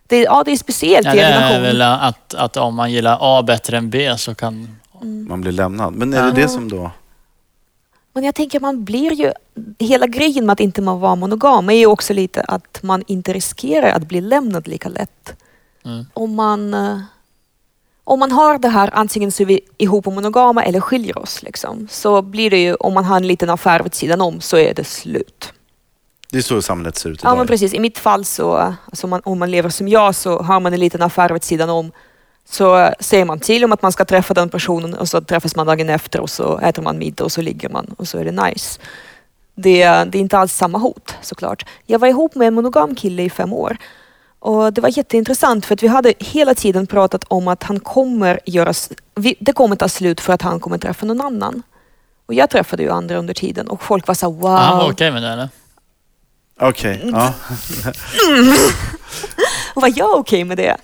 Det 0.08 0.16
är, 0.16 0.24
ja, 0.24 0.44
det 0.46 0.52
är 0.52 0.58
speciellt 0.58 1.06
Ja, 1.08 1.14
i 1.14 1.18
det 1.18 1.24
en 1.24 1.34
är 1.34 1.40
relation. 1.40 1.62
väl 1.62 1.82
att, 1.82 2.34
att 2.34 2.58
om 2.58 2.76
man 2.76 2.92
gillar 2.92 3.18
A 3.22 3.42
bättre 3.44 3.78
än 3.78 3.90
B 3.90 4.18
så 4.18 4.36
kan 4.36 4.78
man 5.28 5.42
blir 5.42 5.52
lämnad. 5.52 5.94
Men 5.94 6.14
är 6.14 6.26
det 6.26 6.32
det 6.42 6.48
som 6.48 6.70
då... 6.70 6.92
Men 8.14 8.24
jag 8.24 8.36
tänker 8.36 8.60
man 8.60 8.84
blir 8.84 9.12
ju, 9.14 9.32
hela 9.80 10.08
grejen 10.08 10.46
med 10.46 10.54
att 10.54 10.60
inte 10.60 10.82
man 10.82 11.00
var 11.00 11.16
monogam 11.16 11.70
är 11.70 11.74
ju 11.74 11.86
också 11.86 12.14
lite 12.14 12.42
att 12.42 12.84
man 12.84 13.04
inte 13.08 13.34
riskerar 13.34 13.92
att 13.92 14.04
bli 14.08 14.22
lämnad 14.22 14.68
lika 14.68 14.90
lätt. 14.90 15.34
Mm. 15.86 16.06
Om 16.14 16.36
man, 16.36 16.74
eh, 16.74 17.00
om 18.04 18.20
man 18.20 18.32
har 18.32 18.58
det 18.58 18.70
här, 18.70 18.90
antingen 18.94 19.32
så 19.32 19.44
är 19.44 19.48
vi 19.48 19.60
ihop 19.78 20.08
och 20.08 20.14
monogama 20.14 20.64
eller 20.64 20.80
skiljer 20.80 21.18
oss, 21.18 21.44
liksom, 21.44 21.88
så 21.92 22.22
blir 22.22 22.50
det 22.50 22.58
ju, 22.62 22.76
om 22.76 22.94
man 22.94 23.06
har 23.06 23.16
en 23.18 23.28
liten 23.28 23.50
affär 23.50 23.80
vid 23.84 23.94
sidan 23.96 24.22
om, 24.22 24.42
så 24.42 24.58
är 24.58 24.74
det 24.74 24.84
slut. 24.84 25.54
Det 26.32 26.38
är 26.38 26.42
så 26.42 26.62
samhället 26.62 26.98
ser 26.98 27.10
ut 27.10 27.20
Ja 27.24 27.30
idag. 27.30 27.38
men 27.38 27.48
precis, 27.48 27.74
i 27.74 27.80
mitt 27.80 27.98
fall 27.98 28.26
så, 28.26 28.56
alltså 28.56 29.08
om, 29.08 29.10
man, 29.10 29.22
om 29.24 29.40
man 29.40 29.52
lever 29.52 29.70
som 29.70 29.88
jag 29.88 30.16
så 30.16 30.42
har 30.42 30.60
man 30.60 30.74
en 30.74 30.80
liten 30.80 31.02
affär 31.02 31.30
vid 31.30 31.44
sidan 31.44 31.70
om 31.70 31.92
så 32.46 32.94
säger 33.00 33.26
man 33.26 33.40
till 33.40 33.64
om 33.64 33.72
att 33.72 33.82
man 33.82 33.92
ska 33.92 34.06
träffa 34.06 34.34
den 34.34 34.50
personen 34.50 34.94
och 34.94 35.10
så 35.10 35.22
träffas 35.22 35.56
man 35.56 35.68
dagen 35.68 35.90
efter 35.90 36.20
och 36.20 36.30
så 36.30 36.58
äter 36.58 36.82
man 36.82 36.98
middag 36.98 37.24
och 37.24 37.32
så 37.32 37.42
ligger 37.42 37.70
man 37.70 37.96
och 37.98 38.08
så 38.08 38.18
är 38.18 38.26
det 38.26 38.32
nice. 38.32 38.80
Det, 39.56 39.84
det 39.84 40.18
är 40.18 40.22
inte 40.22 40.38
alls 40.38 40.54
samma 40.54 40.78
hot 40.78 41.16
såklart. 41.22 41.66
Jag 41.86 42.00
var 42.00 42.08
ihop 42.08 42.36
med 42.36 42.48
en 42.48 42.54
monogam 42.54 42.96
kille 42.96 43.24
i 43.24 43.30
fem 43.30 43.54
år 43.54 43.78
och 44.40 44.74
det 44.74 44.82
var 44.82 44.98
jätteintressant 44.98 45.66
för 45.66 45.74
att 45.74 45.84
vi 45.84 45.88
hade 45.88 46.14
hela 46.20 46.56
tiden 46.56 46.88
pratat 46.88 47.24
om 47.28 47.48
att 47.48 47.64
han 47.64 47.80
kommer 47.80 48.40
göra, 48.46 48.74
det 49.40 49.54
kommer 49.54 49.76
ta 49.76 49.90
slut 49.90 50.22
för 50.22 50.34
att 50.34 50.42
han 50.42 50.60
kommer 50.60 50.78
träffa 50.78 51.06
någon 51.06 51.22
annan. 51.22 51.64
Och 52.26 52.34
jag 52.34 52.50
träffade 52.50 52.84
ju 52.84 52.90
andra 52.90 53.16
under 53.16 53.34
tiden 53.34 53.68
och 53.68 53.84
folk 53.84 54.08
var 54.08 54.16
så 54.16 54.32
wow. 54.32 54.58
Han 54.58 54.78
var 54.78 54.92
okej 54.92 55.12
med 55.12 55.24
det 55.24 55.30
eller? 55.30 55.50
Okej, 56.60 57.10
ja. 57.14 57.34
Och 59.74 59.82
var 59.82 59.94
jag 59.96 60.20
okej 60.20 60.44
med 60.44 60.58
det? 60.58 60.78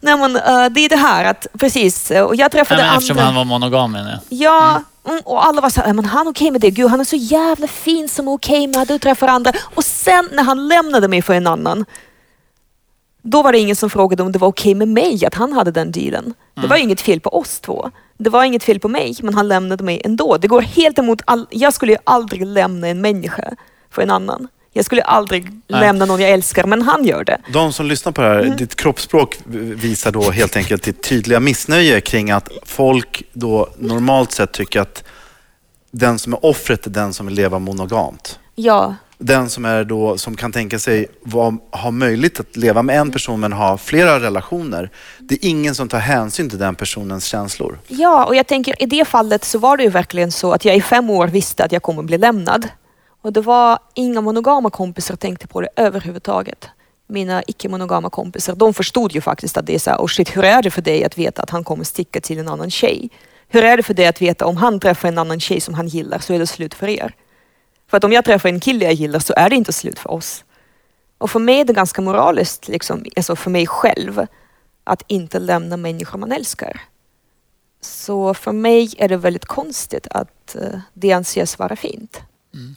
Nej 0.00 0.16
men 0.16 0.36
eh, 0.36 0.66
det 0.70 0.80
är 0.80 0.88
det 0.88 0.96
här 0.96 1.24
att 1.24 1.46
precis, 1.58 2.10
eh, 2.10 2.22
och 2.24 2.36
jag 2.36 2.52
träffade 2.52 2.80
Nej, 2.80 2.90
men 2.90 2.96
eftersom 2.98 3.18
andra. 3.18 3.24
han 3.26 3.34
var 3.34 3.44
monogam 3.44 3.92
menar 3.92 4.10
jag. 4.10 4.20
Ja, 4.28 4.82
mm, 5.08 5.20
och 5.24 5.46
alla 5.46 5.60
var 5.60 5.70
så 5.70 5.80
här, 5.80 5.92
men 5.92 6.04
han 6.04 6.26
är 6.26 6.30
okej 6.30 6.50
med 6.50 6.60
det. 6.60 6.70
Gud, 6.70 6.90
han 6.90 7.00
är 7.00 7.04
så 7.04 7.16
jävla 7.16 7.66
fin 7.66 8.08
som 8.08 8.28
är 8.28 8.32
okej 8.32 8.66
med 8.66 8.76
att 8.76 8.88
du 8.88 8.98
träffar 8.98 9.28
andra. 9.28 9.52
Och 9.74 9.84
sen 9.84 10.28
när 10.32 10.42
han 10.42 10.68
lämnade 10.68 11.08
mig 11.08 11.22
för 11.22 11.34
en 11.34 11.46
annan, 11.46 11.84
då 13.22 13.42
var 13.42 13.52
det 13.52 13.58
ingen 13.58 13.76
som 13.76 13.90
frågade 13.90 14.22
om 14.22 14.32
det 14.32 14.38
var 14.38 14.48
okej 14.48 14.74
med 14.74 14.88
mig 14.88 15.26
att 15.26 15.34
han 15.34 15.52
hade 15.52 15.70
den 15.70 15.92
dealen. 15.92 16.34
Det 16.54 16.66
var 16.66 16.76
ju 16.76 16.82
inget 16.82 17.00
fel 17.00 17.20
på 17.20 17.30
oss 17.38 17.60
två. 17.60 17.90
Det 18.18 18.30
var 18.30 18.44
inget 18.44 18.64
fel 18.64 18.80
på 18.80 18.88
mig, 18.88 19.16
men 19.22 19.34
han 19.34 19.48
lämnade 19.48 19.84
mig 19.84 20.00
ändå. 20.04 20.36
Det 20.36 20.48
går 20.48 20.60
helt 20.60 20.98
emot 20.98 21.22
all... 21.24 21.46
Jag 21.50 21.74
skulle 21.74 21.92
ju 21.92 21.98
aldrig 22.04 22.46
lämna 22.46 22.88
en 22.88 23.00
människa 23.00 23.50
för 23.90 24.02
en 24.02 24.10
annan. 24.10 24.48
Jag 24.76 24.84
skulle 24.84 25.02
aldrig 25.02 25.44
Nej. 25.44 25.80
lämna 25.80 26.04
någon 26.04 26.20
jag 26.20 26.30
älskar, 26.30 26.64
men 26.64 26.82
han 26.82 27.04
gör 27.04 27.24
det. 27.24 27.38
De 27.52 27.72
som 27.72 27.86
lyssnar 27.86 28.12
på 28.12 28.22
det 28.22 28.28
här, 28.28 28.40
Mm. 28.42 28.56
ditt 28.56 28.74
kroppsspråk 28.76 29.38
visar 29.46 30.10
då 30.12 30.30
helt 30.30 30.56
enkelt 30.56 30.82
ditt 30.82 31.02
tydliga 31.02 31.40
missnöje 31.40 32.00
kring 32.00 32.30
att 32.30 32.48
folk 32.66 33.22
då 33.32 33.68
normalt 33.78 34.32
sett 34.32 34.52
tycker 34.52 34.80
att 34.80 35.04
den 35.90 36.18
som 36.18 36.32
är 36.32 36.46
offret 36.46 36.86
är 36.86 36.90
den 36.90 37.12
som 37.12 37.26
vill 37.26 37.34
leva 37.34 37.58
monogamt. 37.58 38.38
Ja, 38.54 38.94
Den 39.18 39.50
som, 39.50 39.64
är 39.64 39.84
då, 39.84 40.18
som 40.18 40.36
kan 40.36 40.52
tänka 40.52 40.78
sig 40.78 41.06
vad, 41.22 41.58
ha 41.70 41.90
möjlighet 41.90 42.40
att 42.40 42.56
leva 42.56 42.82
med 42.82 42.98
en 42.98 43.10
person 43.10 43.40
men 43.40 43.52
ha 43.52 43.78
flera 43.78 44.20
relationer. 44.20 44.90
Det 45.18 45.34
är 45.34 45.48
ingen 45.48 45.74
som 45.74 45.88
tar 45.88 45.98
hänsyn 45.98 46.50
till 46.50 46.58
den 46.58 46.74
personens 46.74 47.24
känslor. 47.24 47.78
Ja, 47.88 48.24
och 48.24 48.34
jag 48.36 48.46
tänker 48.46 48.82
i 48.82 48.86
det 48.86 49.04
fallet 49.04 49.44
så 49.44 49.58
var 49.58 49.76
det 49.76 49.82
ju 49.82 49.90
verkligen 49.90 50.32
så 50.32 50.52
att 50.52 50.64
jag 50.64 50.76
i 50.76 50.80
fem 50.82 51.10
år 51.10 51.26
visste 51.28 51.64
att 51.64 51.72
jag 51.72 51.82
kommer 51.82 52.02
bli 52.02 52.18
lämnad. 52.18 52.68
Och 53.24 53.32
det 53.32 53.40
var 53.40 53.78
inga 53.94 54.20
monogama 54.20 54.70
kompisar 54.70 55.16
tänkte 55.16 55.46
på 55.46 55.60
det 55.60 55.68
överhuvudtaget. 55.76 56.68
Mina 57.06 57.42
icke-monogama 57.46 58.10
kompisar, 58.10 58.54
de 58.54 58.74
förstod 58.74 59.12
ju 59.12 59.20
faktiskt 59.20 59.56
att 59.56 59.66
det 59.66 59.74
är 59.74 59.78
så 59.78 59.90
här, 59.90 59.98
oh 59.98 60.06
shit, 60.06 60.36
hur 60.36 60.44
är 60.44 60.62
det 60.62 60.70
för 60.70 60.82
dig 60.82 61.04
att 61.04 61.18
veta 61.18 61.42
att 61.42 61.50
han 61.50 61.64
kommer 61.64 61.84
sticka 61.84 62.20
till 62.20 62.38
en 62.38 62.48
annan 62.48 62.70
tjej? 62.70 63.10
Hur 63.48 63.64
är 63.64 63.76
det 63.76 63.82
för 63.82 63.94
dig 63.94 64.06
att 64.06 64.22
veta 64.22 64.46
om 64.46 64.56
han 64.56 64.80
träffar 64.80 65.08
en 65.08 65.18
annan 65.18 65.40
tjej 65.40 65.60
som 65.60 65.74
han 65.74 65.88
gillar 65.88 66.18
så 66.18 66.34
är 66.34 66.38
det 66.38 66.46
slut 66.46 66.74
för 66.74 66.88
er? 66.88 67.14
För 67.86 67.96
att 67.96 68.04
om 68.04 68.12
jag 68.12 68.24
träffar 68.24 68.48
en 68.48 68.60
kille 68.60 68.84
jag 68.84 68.94
gillar 68.94 69.18
så 69.18 69.34
är 69.36 69.50
det 69.50 69.56
inte 69.56 69.72
slut 69.72 69.98
för 69.98 70.10
oss. 70.10 70.44
Och 71.18 71.30
för 71.30 71.40
mig 71.40 71.60
är 71.60 71.64
det 71.64 71.72
ganska 71.72 72.02
moraliskt, 72.02 72.68
liksom, 72.68 73.04
alltså 73.16 73.36
för 73.36 73.50
mig 73.50 73.66
själv, 73.66 74.26
att 74.84 75.02
inte 75.06 75.38
lämna 75.38 75.76
människor 75.76 76.18
man 76.18 76.32
älskar. 76.32 76.80
Så 77.80 78.34
för 78.34 78.52
mig 78.52 78.94
är 78.98 79.08
det 79.08 79.16
väldigt 79.16 79.44
konstigt 79.44 80.06
att 80.10 80.56
eh, 80.56 80.78
det 80.92 81.12
anses 81.12 81.58
vara 81.58 81.76
fint. 81.76 82.20
Mm. 82.54 82.74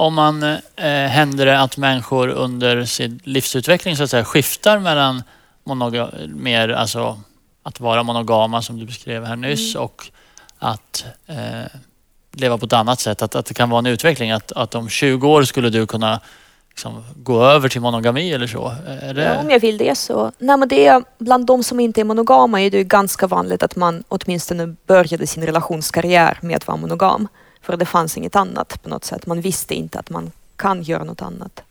Om 0.00 0.14
man 0.14 0.42
eh, 0.42 0.58
händer 0.86 1.46
det 1.46 1.60
att 1.60 1.76
människor 1.76 2.28
under 2.28 2.84
sin 2.84 3.20
livsutveckling 3.24 3.96
så 3.96 4.02
att 4.02 4.10
säga 4.10 4.24
skiftar 4.24 4.78
mellan 4.78 5.22
monoga, 5.64 6.10
mer, 6.28 6.68
alltså 6.68 7.20
att 7.62 7.80
vara 7.80 8.02
monogama 8.02 8.62
som 8.62 8.78
du 8.78 8.86
beskrev 8.86 9.24
här 9.24 9.36
nyss 9.36 9.74
och 9.74 10.10
att 10.58 11.04
eh, 11.26 11.36
leva 12.32 12.58
på 12.58 12.66
ett 12.66 12.72
annat 12.72 13.00
sätt. 13.00 13.22
Att, 13.22 13.34
att 13.34 13.46
det 13.46 13.54
kan 13.54 13.70
vara 13.70 13.78
en 13.78 13.86
utveckling. 13.86 14.30
Att, 14.30 14.52
att 14.52 14.74
om 14.74 14.88
20 14.88 15.28
år 15.28 15.42
skulle 15.42 15.70
du 15.70 15.86
kunna 15.86 16.20
liksom, 16.68 17.04
gå 17.16 17.44
över 17.44 17.68
till 17.68 17.80
monogami 17.80 18.32
eller 18.32 18.46
så. 18.46 18.74
Är 18.86 19.14
det, 19.14 19.22
Ja, 19.22 19.38
om 19.38 19.50
jag 19.50 19.60
vill 19.60 19.78
det 19.78 19.98
så. 19.98 20.32
Nej, 20.38 20.56
men 20.56 20.68
det 20.68 20.86
är, 20.86 21.04
bland 21.18 21.46
de 21.46 21.64
som 21.64 21.80
inte 21.80 22.00
är 22.00 22.04
monogama 22.04 22.62
är 22.62 22.70
det 22.70 22.84
ganska 22.84 23.26
vanligt 23.26 23.62
att 23.62 23.76
man 23.76 24.04
åtminstone 24.08 24.76
började 24.86 25.26
sin 25.26 25.46
relationskarriär 25.46 26.38
med 26.40 26.56
att 26.56 26.66
vara 26.66 26.76
monogam. 26.76 27.28
För 27.62 27.76
det 27.76 27.86
fanns 27.86 28.16
inget 28.16 28.36
annat 28.36 28.82
på 28.82 28.88
något 28.88 29.04
sätt. 29.04 29.26
Man 29.26 29.40
visste 29.40 29.74
inte 29.74 29.98
att 29.98 30.10
man 30.10 30.30
kan 30.56 30.82
göra 30.82 31.04
något 31.04 31.22
annat. 31.22 31.62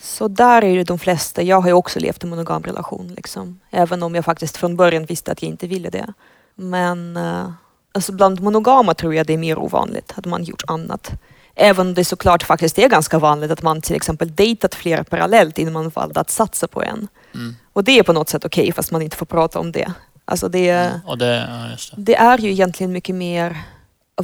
Så 0.00 0.28
där 0.28 0.62
är 0.62 0.68
ju 0.68 0.84
de 0.84 0.98
flesta. 0.98 1.42
Jag 1.42 1.60
har 1.60 1.68
ju 1.68 1.74
också 1.74 2.00
levt 2.00 2.24
i 2.24 2.26
monogam 2.26 2.62
relation. 2.62 3.14
Liksom. 3.16 3.60
Även 3.70 4.02
om 4.02 4.14
jag 4.14 4.24
faktiskt 4.24 4.56
från 4.56 4.76
början 4.76 5.04
visste 5.04 5.32
att 5.32 5.42
jag 5.42 5.48
inte 5.48 5.66
ville 5.66 5.90
det. 5.90 6.12
Men 6.54 7.16
eh, 7.16 7.50
alltså 7.92 8.12
bland 8.12 8.40
monogama 8.40 8.94
tror 8.94 9.14
jag 9.14 9.26
det 9.26 9.32
är 9.32 9.38
mer 9.38 9.58
ovanligt 9.58 10.12
att 10.16 10.26
man 10.26 10.44
gjort 10.44 10.62
annat. 10.66 11.12
Även 11.54 11.86
om 11.86 11.94
det 11.94 12.04
såklart 12.04 12.42
faktiskt 12.42 12.78
är 12.78 12.88
ganska 12.88 13.18
vanligt 13.18 13.50
att 13.50 13.62
man 13.62 13.80
till 13.80 13.96
exempel 13.96 14.34
dejtat 14.34 14.74
flera 14.74 15.04
parallellt 15.04 15.58
innan 15.58 15.72
man 15.72 15.88
valde 15.88 16.20
att 16.20 16.30
satsa 16.30 16.68
på 16.68 16.82
en. 16.82 17.08
Mm. 17.34 17.56
Och 17.72 17.84
det 17.84 17.98
är 17.98 18.02
på 18.02 18.12
något 18.12 18.28
sätt 18.28 18.44
okej 18.44 18.72
fast 18.72 18.90
man 18.90 19.02
inte 19.02 19.16
får 19.16 19.26
prata 19.26 19.58
om 19.58 19.72
det. 19.72 19.92
Alltså 20.24 20.48
det, 20.48 20.92
och 21.06 21.18
det, 21.18 21.26
ja, 21.26 21.76
det. 21.96 22.02
det 22.02 22.16
är 22.16 22.38
ju 22.38 22.50
egentligen 22.50 22.92
mycket 22.92 23.14
mer 23.14 23.56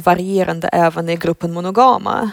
varierande 0.03 0.67
även 0.67 1.09
i 1.09 1.15
gruppen 1.15 1.53
monogama. 1.53 2.31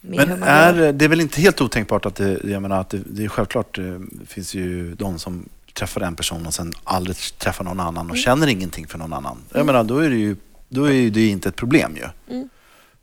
Men 0.00 0.42
är, 0.42 0.92
det 0.92 1.04
är 1.04 1.08
väl 1.08 1.20
inte 1.20 1.40
helt 1.40 1.60
otänkbart 1.60 2.06
att 2.06 2.14
det, 2.14 2.40
jag 2.44 2.62
menar 2.62 2.80
att 2.80 2.90
det, 2.90 3.00
det 3.06 3.24
är 3.24 3.28
självklart, 3.28 3.74
det 3.74 4.26
finns 4.26 4.54
ju 4.54 4.94
de 4.94 5.18
som 5.18 5.48
träffar 5.72 6.00
en 6.00 6.16
person 6.16 6.46
och 6.46 6.54
sen 6.54 6.72
aldrig 6.84 7.16
träffar 7.38 7.64
någon 7.64 7.80
annan 7.80 7.96
Mm. 7.96 8.10
och 8.10 8.16
känner 8.16 8.46
ingenting 8.46 8.86
för 8.86 8.98
någon 8.98 9.12
annan. 9.12 9.36
Jag 9.52 9.66
menar, 9.66 9.84
då 9.84 9.98
är 9.98 10.10
det 10.10 10.16
ju 10.16 10.36
då 10.68 10.90
är 10.90 11.10
det 11.10 11.26
inte 11.26 11.48
ett 11.48 11.56
problem 11.56 11.96
ju. 11.96 12.34
Mm. 12.34 12.48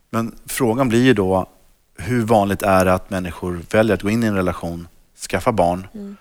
Men 0.10 0.36
frågan 0.46 0.90
blir 0.90 1.04
ju 1.04 1.14
då, 1.14 1.46
hur 1.98 2.22
vanligt 2.26 2.62
är 2.62 2.86
det 2.86 2.94
att 2.94 3.10
människor 3.10 3.62
väljer 3.72 3.94
att 3.94 4.02
gå 4.02 4.10
in 4.10 4.24
i 4.24 4.28
en 4.28 4.36
relation, 4.36 4.88
skaffa 5.30 5.52
barn 5.52 5.88
Mm. 5.94 6.18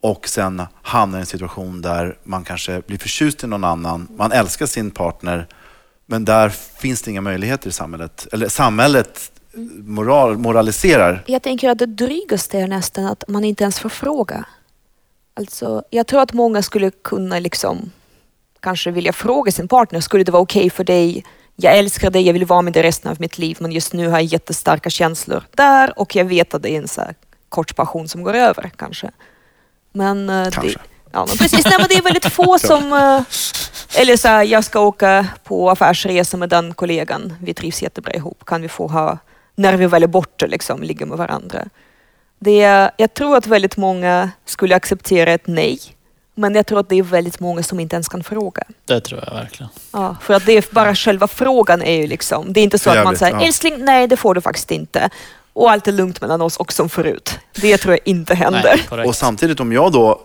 och 0.00 0.28
sen 0.28 0.62
hamnar 0.82 1.18
i 1.18 1.20
en 1.20 1.26
situation 1.26 1.82
där 1.82 2.18
man 2.24 2.44
kanske 2.44 2.82
blir 2.86 2.98
förtjust 2.98 3.44
i 3.44 3.46
någon 3.46 3.64
annan, 3.64 4.08
man 4.16 4.32
älskar 4.32 4.66
sin 4.66 4.90
partner, 4.90 5.46
men 6.06 6.24
där 6.24 6.48
finns 6.48 7.02
det 7.02 7.10
inga 7.10 7.20
möjligheter 7.20 7.68
i 7.68 7.72
samhället. 7.72 8.26
Eller 8.32 8.48
samhället 8.48 9.32
moral, 9.84 10.38
moraliserar. 10.38 11.24
Jag 11.26 11.42
tänker 11.42 11.70
att 11.70 11.78
det 11.78 11.86
drygaste 11.86 12.58
är 12.58 12.68
nästan 12.68 13.06
att 13.06 13.24
man 13.28 13.44
inte 13.44 13.64
ens 13.64 13.80
får 13.80 13.88
fråga. 13.88 14.44
Alltså, 15.34 15.82
jag 15.90 16.06
tror 16.06 16.20
att 16.20 16.32
många 16.32 16.62
skulle 16.62 16.90
kunna 16.90 17.38
liksom 17.38 17.90
kanske 18.60 18.90
vilja 18.90 19.12
fråga 19.12 19.52
sin 19.52 19.68
partner, 19.68 20.00
skulle 20.00 20.24
det 20.24 20.32
vara 20.32 20.42
okej 20.42 20.70
för 20.70 20.84
dig? 20.84 21.24
Jag 21.56 21.78
älskar 21.78 22.10
dig, 22.10 22.22
jag 22.22 22.32
vill 22.32 22.44
vara 22.44 22.62
med 22.62 22.72
dig 22.72 22.82
resten 22.82 23.10
av 23.10 23.20
mitt 23.20 23.38
liv, 23.38 23.56
men 23.60 23.72
just 23.72 23.92
nu 23.92 24.08
har 24.08 24.18
jag 24.18 24.24
jättestarka 24.24 24.90
känslor 24.90 25.42
där 25.50 25.98
och 25.98 26.16
jag 26.16 26.24
vet 26.24 26.54
att 26.54 26.62
det 26.62 26.70
är 26.70 26.78
en 26.78 26.88
så 26.88 27.02
kort 27.48 27.76
passion 27.76 28.08
som 28.08 28.22
går 28.22 28.34
över 28.34 28.72
kanske. 28.76 29.10
Men, 29.92 30.30
eh, 30.30 30.50
Kanske. 30.50 30.78
Det, 30.78 30.93
ja, 31.14 31.24
men 31.28 31.36
precis. 31.36 31.64
Nej, 31.64 31.74
men 31.78 31.86
det 31.88 31.94
är 31.94 32.02
väldigt 32.02 32.26
få 32.26 32.58
som... 32.70 32.92
eh, 32.92 34.00
Eller 34.00 34.16
så 34.16 34.28
här, 34.28 34.42
jag 34.42 34.64
ska 34.64 34.80
åka 34.80 35.26
på 35.44 35.70
affärsresa 35.70 36.36
med 36.36 36.48
den 36.48 36.74
kollegan, 36.74 37.34
vi 37.40 37.54
trivs 37.54 37.82
jättebra 37.82 38.12
ihop, 38.12 38.44
kan 38.46 38.62
vi 38.62 38.68
få 38.68 38.86
ha, 38.88 39.18
när 39.54 39.76
vi 39.76 39.86
väl 39.86 40.02
är 40.02 40.06
borta, 40.06 40.46
liksom, 40.46 40.82
ligga 40.82 41.06
med 41.06 41.18
varandra. 41.18 41.64
Det 42.38 42.62
är, 42.62 42.90
jag 42.96 43.14
tror 43.14 43.36
att 43.36 43.46
väldigt 43.46 43.76
många 43.76 44.30
skulle 44.44 44.76
acceptera 44.76 45.32
ett 45.32 45.46
nej, 45.46 45.78
men 46.34 46.54
jag 46.54 46.66
tror 46.66 46.80
att 46.80 46.88
det 46.88 46.96
är 46.98 47.02
väldigt 47.02 47.40
många 47.40 47.62
som 47.62 47.80
inte 47.80 47.96
ens 47.96 48.08
kan 48.08 48.24
fråga. 48.24 48.62
det 48.84 49.00
tror 49.00 49.22
jag 49.26 49.34
verkligen. 49.34 49.70
Ja, 49.92 50.16
för 50.22 50.34
att 50.34 50.46
det 50.46 50.52
är 50.52 50.64
bara 50.70 50.94
själva 50.94 51.28
frågan 51.28 51.82
är 51.82 52.00
ju 52.00 52.06
liksom, 52.06 52.52
det 52.52 52.60
är 52.60 52.64
inte 52.64 52.78
så 52.78 52.90
att 52.90 53.04
man 53.04 53.16
säger 53.16 53.34
ja. 53.34 53.46
älskling, 53.46 53.84
nej 53.84 54.06
det 54.08 54.16
får 54.16 54.34
du 54.34 54.40
faktiskt 54.40 54.70
inte. 54.70 55.10
Och 55.52 55.70
allt 55.70 55.88
är 55.88 55.92
lugnt 55.92 56.20
mellan 56.20 56.42
oss 56.42 56.56
och 56.56 56.72
som 56.72 56.88
förut. 56.88 57.38
Det 57.54 57.78
tror 57.78 57.94
jag 57.94 58.00
inte 58.04 58.34
händer. 58.34 58.80
Nej. 58.90 59.06
Och 59.06 59.16
samtidigt 59.16 59.60
om 59.60 59.72
jag 59.72 59.92
då 59.92 60.20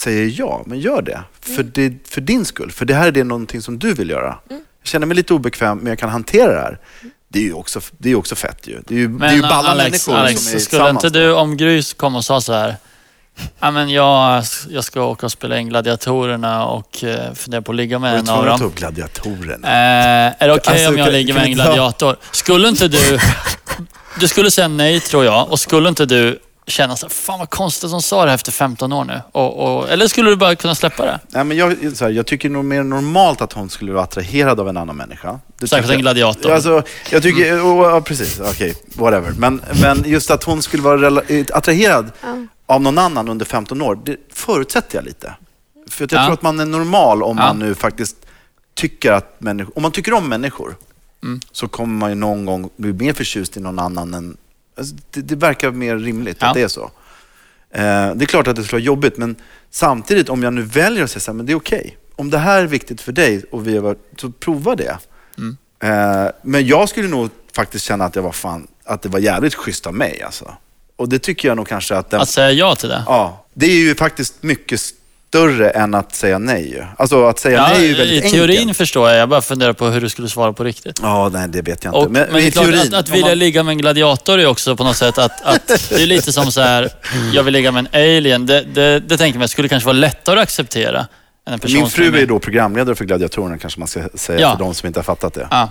säger 0.00 0.34
ja, 0.38 0.62
men 0.66 0.80
gör 0.80 1.02
det. 1.02 1.22
För, 1.40 1.62
det, 1.62 2.08
för 2.08 2.20
din 2.20 2.44
skull. 2.44 2.70
För 2.72 2.84
det 2.84 2.94
här 2.94 3.06
är 3.06 3.12
det 3.12 3.24
någonting 3.24 3.62
som 3.62 3.78
du 3.78 3.94
vill 3.94 4.10
göra. 4.10 4.38
Jag 4.48 4.60
känner 4.84 5.06
mig 5.06 5.16
lite 5.16 5.34
obekväm, 5.34 5.78
men 5.78 5.86
jag 5.86 5.98
kan 5.98 6.08
hantera 6.10 6.52
det 6.52 6.60
här. 6.60 6.78
Det 7.28 7.38
är 7.38 7.42
ju 7.42 7.52
också, 7.52 7.80
det 7.98 8.10
är 8.10 8.14
också 8.14 8.34
fett 8.34 8.66
ju. 8.66 8.80
Det 8.86 8.94
är 8.94 8.98
ju, 8.98 9.08
det 9.08 9.26
är 9.26 9.32
ju 9.32 9.40
Men 9.40 9.50
balla 9.50 9.68
Alex, 9.68 10.06
människor 10.06 10.22
Alex 10.24 10.40
som 10.42 10.54
är 10.54 10.58
skulle 10.58 10.90
inte 10.90 11.10
du, 11.10 11.32
om 11.32 11.56
Grys 11.56 11.92
kom 11.92 12.16
och 12.16 12.24
sa 12.24 12.40
så 12.40 12.52
här, 12.52 12.76
Ja, 13.60 13.70
men 13.70 13.90
jag, 13.90 14.44
jag 14.68 14.84
ska 14.84 15.02
åka 15.02 15.26
och 15.26 15.32
spela 15.32 15.58
in 15.58 15.68
Gladiatorerna 15.68 16.66
och 16.66 17.04
eh, 17.04 17.32
fundera 17.34 17.62
på 17.62 17.72
att 17.72 17.76
ligga 17.76 17.98
med 17.98 18.14
du 18.14 18.18
en 18.18 18.28
av 18.28 18.44
dem. 18.44 18.62
upp 18.62 18.74
gladiatorerna? 18.74 19.68
Eh, 19.68 20.34
är 20.38 20.48
det 20.48 20.54
okej 20.54 20.72
Alltså, 20.72 20.88
om 20.88 20.98
jag 20.98 21.06
kan- 21.06 21.12
ligger 21.12 21.34
kan 21.34 21.42
med 21.42 21.48
en 21.48 21.54
gladiator? 21.54 22.16
Skulle 22.30 22.68
inte 22.68 22.88
du... 22.88 23.18
Du 24.20 24.28
skulle 24.28 24.50
säga 24.50 24.68
nej 24.68 25.00
tror 25.00 25.24
jag 25.24 25.50
och 25.52 25.60
skulle 25.60 25.88
inte 25.88 26.06
du 26.06 26.38
känna 26.70 26.96
så 26.96 27.06
här, 27.06 27.10
fan 27.10 27.38
vad 27.38 27.50
konstigt 27.50 27.84
att 27.84 27.90
de 27.90 28.02
sa 28.02 28.24
det 28.24 28.30
här 28.30 28.34
efter 28.34 28.52
15 28.52 28.92
år 28.92 29.04
nu. 29.04 29.20
Och, 29.32 29.78
och, 29.78 29.88
eller 29.90 30.08
skulle 30.08 30.30
du 30.30 30.36
bara 30.36 30.56
kunna 30.56 30.74
släppa 30.74 31.04
det? 31.04 31.20
Nej, 31.28 31.44
men 31.44 31.56
jag, 31.56 31.96
så 31.96 32.04
här, 32.04 32.12
jag 32.12 32.26
tycker 32.26 32.50
nog 32.50 32.64
mer 32.64 32.82
normalt 32.82 33.40
att 33.42 33.52
hon 33.52 33.70
skulle 33.70 33.92
vara 33.92 34.04
attraherad 34.04 34.60
av 34.60 34.68
en 34.68 34.76
annan 34.76 34.96
människa. 34.96 35.40
Det 35.58 35.68
Särskilt 35.68 35.92
en 35.92 36.00
gladiator. 36.00 36.42
jag. 36.50 36.54
Alltså, 36.54 36.82
jag 37.10 37.22
tycker, 37.22 37.64
och, 37.66 37.84
ja, 37.84 38.00
precis, 38.00 38.40
okej, 38.40 38.74
whatever. 38.94 39.30
Men, 39.38 39.62
men 39.82 40.02
just 40.06 40.30
att 40.30 40.44
hon 40.44 40.62
skulle 40.62 40.82
vara 40.82 41.22
attraherad 41.52 42.10
av 42.66 42.80
någon 42.82 42.98
annan 42.98 43.28
under 43.28 43.46
15 43.46 43.82
år, 43.82 43.98
det 44.04 44.16
förutsätter 44.32 44.96
jag 44.98 45.04
lite. 45.04 45.34
För 45.90 46.04
att 46.04 46.12
jag 46.12 46.20
Ja. 46.20 46.24
tror 46.24 46.34
att 46.34 46.42
man 46.42 46.60
är 46.60 46.66
normal 46.66 47.22
om 47.22 47.38
Ja. 47.38 47.44
man 47.46 47.58
nu 47.58 47.74
faktiskt 47.74 48.16
tycker 48.74 49.12
att 49.12 49.40
människor, 49.40 49.72
om 49.76 49.82
man 49.82 49.92
tycker 49.92 50.12
om 50.14 50.28
människor, 50.28 50.76
Mm. 51.22 51.40
så 51.52 51.68
kommer 51.68 51.94
man 51.98 52.08
ju 52.10 52.14
någon 52.14 52.44
gång 52.46 52.70
bli 52.76 52.92
mer 52.92 53.12
förtjust 53.12 53.56
i 53.56 53.60
någon 53.60 53.78
annan 53.78 54.14
än... 54.14 54.36
Alltså, 54.78 54.94
det, 55.10 55.20
det 55.20 55.36
verkar 55.36 55.70
mer 55.70 55.96
rimligt 55.96 56.36
Ja. 56.40 56.46
att 56.48 56.54
det 56.54 56.62
är 56.62 56.68
så. 56.68 56.90
Eh, 57.70 58.14
det 58.14 58.24
är 58.24 58.26
klart 58.26 58.46
att 58.46 58.56
det 58.56 58.62
skulle 58.64 58.76
vara 58.78 58.84
jobbigt, 58.86 59.16
men 59.16 59.36
samtidigt 59.70 60.28
om 60.28 60.42
jag 60.42 60.52
nu 60.52 60.62
väljer 60.62 61.04
att 61.04 61.10
säga 61.10 61.20
så 61.20 61.30
här, 61.30 61.36
men 61.36 61.46
det 61.46 61.52
är 61.52 61.56
okej. 61.56 61.96
Om 62.16 62.30
det 62.30 62.38
här 62.38 62.62
är 62.62 62.66
viktigt 62.66 63.00
för 63.00 63.12
dig 63.12 63.44
och 63.50 63.66
vi 63.66 63.74
har 63.74 63.82
varit, 63.82 63.98
så 64.20 64.30
prova 64.30 64.74
det. 64.76 64.98
Mm. 65.38 65.56
Eh, 65.82 66.30
men 66.42 66.66
jag 66.66 66.88
skulle 66.88 67.08
nog 67.08 67.30
faktiskt 67.52 67.84
känna 67.84 68.04
att, 68.04 68.16
jag 68.16 68.22
var 68.22 68.32
fan, 68.32 68.66
att 68.84 69.02
det 69.02 69.08
var 69.08 69.18
jävligt 69.18 69.54
schysst 69.54 69.86
av 69.86 69.94
mig. 69.94 70.22
Alltså. 70.22 70.54
Och 70.96 71.08
det 71.08 71.18
tycker 71.18 71.48
jag 71.48 71.56
nog 71.56 71.68
kanske 71.68 71.96
att 71.96 72.10
den... 72.10 72.20
Att 72.20 72.28
säga 72.28 72.52
ja 72.52 72.76
till 72.76 72.88
det? 72.88 73.02
Ja, 73.06 73.46
det 73.54 73.66
är 73.66 73.76
ju 73.76 73.94
faktiskt 73.94 74.42
mycket 74.42 74.80
större 75.30 75.70
än 75.70 75.94
att 75.94 76.14
säga 76.14 76.38
nej. 76.38 76.86
Alltså 76.96 77.24
att 77.26 77.38
säga 77.38 77.56
Ja, 77.58 77.68
nej 77.68 77.76
är 77.84 77.88
ju 77.88 77.94
I 77.94 77.98
väldigt 77.98 78.32
teorin 78.32 78.58
enkelt. 78.58 78.78
förstår 78.78 79.08
jag. 79.10 79.18
Jag 79.18 79.28
bara 79.28 79.40
funderar 79.40 79.72
på 79.72 79.86
hur 79.86 80.00
du 80.00 80.08
skulle 80.08 80.28
svara 80.28 80.52
på 80.52 80.64
riktigt. 80.64 80.98
Ja, 81.02 81.28
nej 81.32 81.48
det 81.48 81.62
vet 81.62 81.84
jag 81.84 81.90
inte. 81.90 81.98
Och, 82.06 82.10
men, 82.10 82.26
det 82.32 82.46
är 82.46 82.50
klart, 82.50 82.66
att, 82.74 82.92
att 82.94 83.08
vilja 83.08 83.26
man- 83.26 83.38
ligga 83.38 83.62
med 83.62 83.72
en 83.72 83.78
gladiator 83.78 84.40
är 84.40 84.46
också 84.46 84.76
på 84.76 84.84
något 84.84 84.96
sätt 84.96 85.18
att, 85.18 85.42
att 85.42 85.66
det 85.90 86.02
är 86.02 86.06
lite 86.06 86.32
som 86.32 86.52
så 86.52 86.60
här, 86.60 86.88
jag 87.32 87.42
vill 87.42 87.52
ligga 87.52 87.72
med 87.72 87.86
en 87.92 88.00
alien. 88.16 88.46
Det, 88.46 88.62
det, 88.62 89.00
det 89.00 89.16
tänker 89.18 89.38
man 89.38 89.48
skulle 89.48 89.68
kanske 89.68 89.86
vara 89.86 89.96
lättare 89.96 90.36
att 90.38 90.42
acceptera 90.42 91.06
än 91.48 91.52
en 91.54 91.60
Min 91.72 91.86
fru 91.86 92.18
är 92.22 92.26
då 92.26 92.38
programledare 92.38 92.94
för 92.94 93.04
Gladiatorerna 93.04 93.58
kanske 93.58 93.78
man 93.80 93.88
ska 93.88 94.02
säga 94.14 94.40
Ja. 94.40 94.50
för 94.52 94.58
de 94.64 94.74
som 94.74 94.86
inte 94.86 94.98
har 94.98 95.04
fattat 95.04 95.34
det. 95.34 95.46
Ja, 95.50 95.68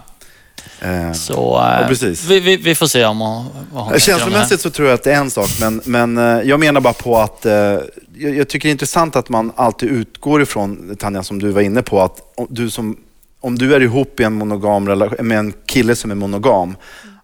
Eh, 0.82 1.12
så 1.14 1.34
Ja, 1.64 1.82
eh, 1.82 1.88
precis. 1.88 2.26
vi, 2.26 2.40
vi, 2.40 2.58
vi 2.58 2.76
får 2.76 2.88
se 2.88 3.06
om 3.06 3.20
hon, 3.20 3.46
vad 3.74 3.84
hon. 3.84 4.00
Känslomässigt 4.00 4.62
så 4.62 4.70
tror 4.70 4.88
jag 4.88 4.96
att 4.96 5.04
det 5.04 5.12
är 5.12 5.16
en 5.16 5.32
sak, 5.32 5.50
men, 5.60 5.82
men 5.86 6.18
eh, 6.18 6.24
jag 6.50 6.60
menar 6.60 6.82
bara 6.82 6.94
på 6.94 7.18
att 7.18 7.46
eh, 7.46 7.76
jag, 8.20 8.36
jag 8.36 8.48
tycker 8.48 8.68
det 8.68 8.70
är 8.70 8.72
intressant 8.72 9.16
att 9.16 9.30
man 9.30 9.52
alltid 9.56 9.90
utgår 9.90 10.42
ifrån, 10.42 10.96
Tanja, 11.00 11.24
som 11.24 11.40
du 11.40 11.52
var 11.52 11.62
inne 11.62 11.82
på, 11.82 12.02
att 12.02 12.34
om 12.36 12.48
du, 12.50 12.70
som, 12.70 12.98
om 13.40 13.58
du 13.58 13.76
är 13.76 13.80
ihop 13.82 14.20
i 14.20 14.24
en 14.24 14.34
monogam 14.34 14.88
relation, 14.88 15.28
med 15.28 15.40
en 15.40 15.54
kille 15.66 15.96
som 15.96 16.12
är 16.12 16.16
monogam, 16.16 16.76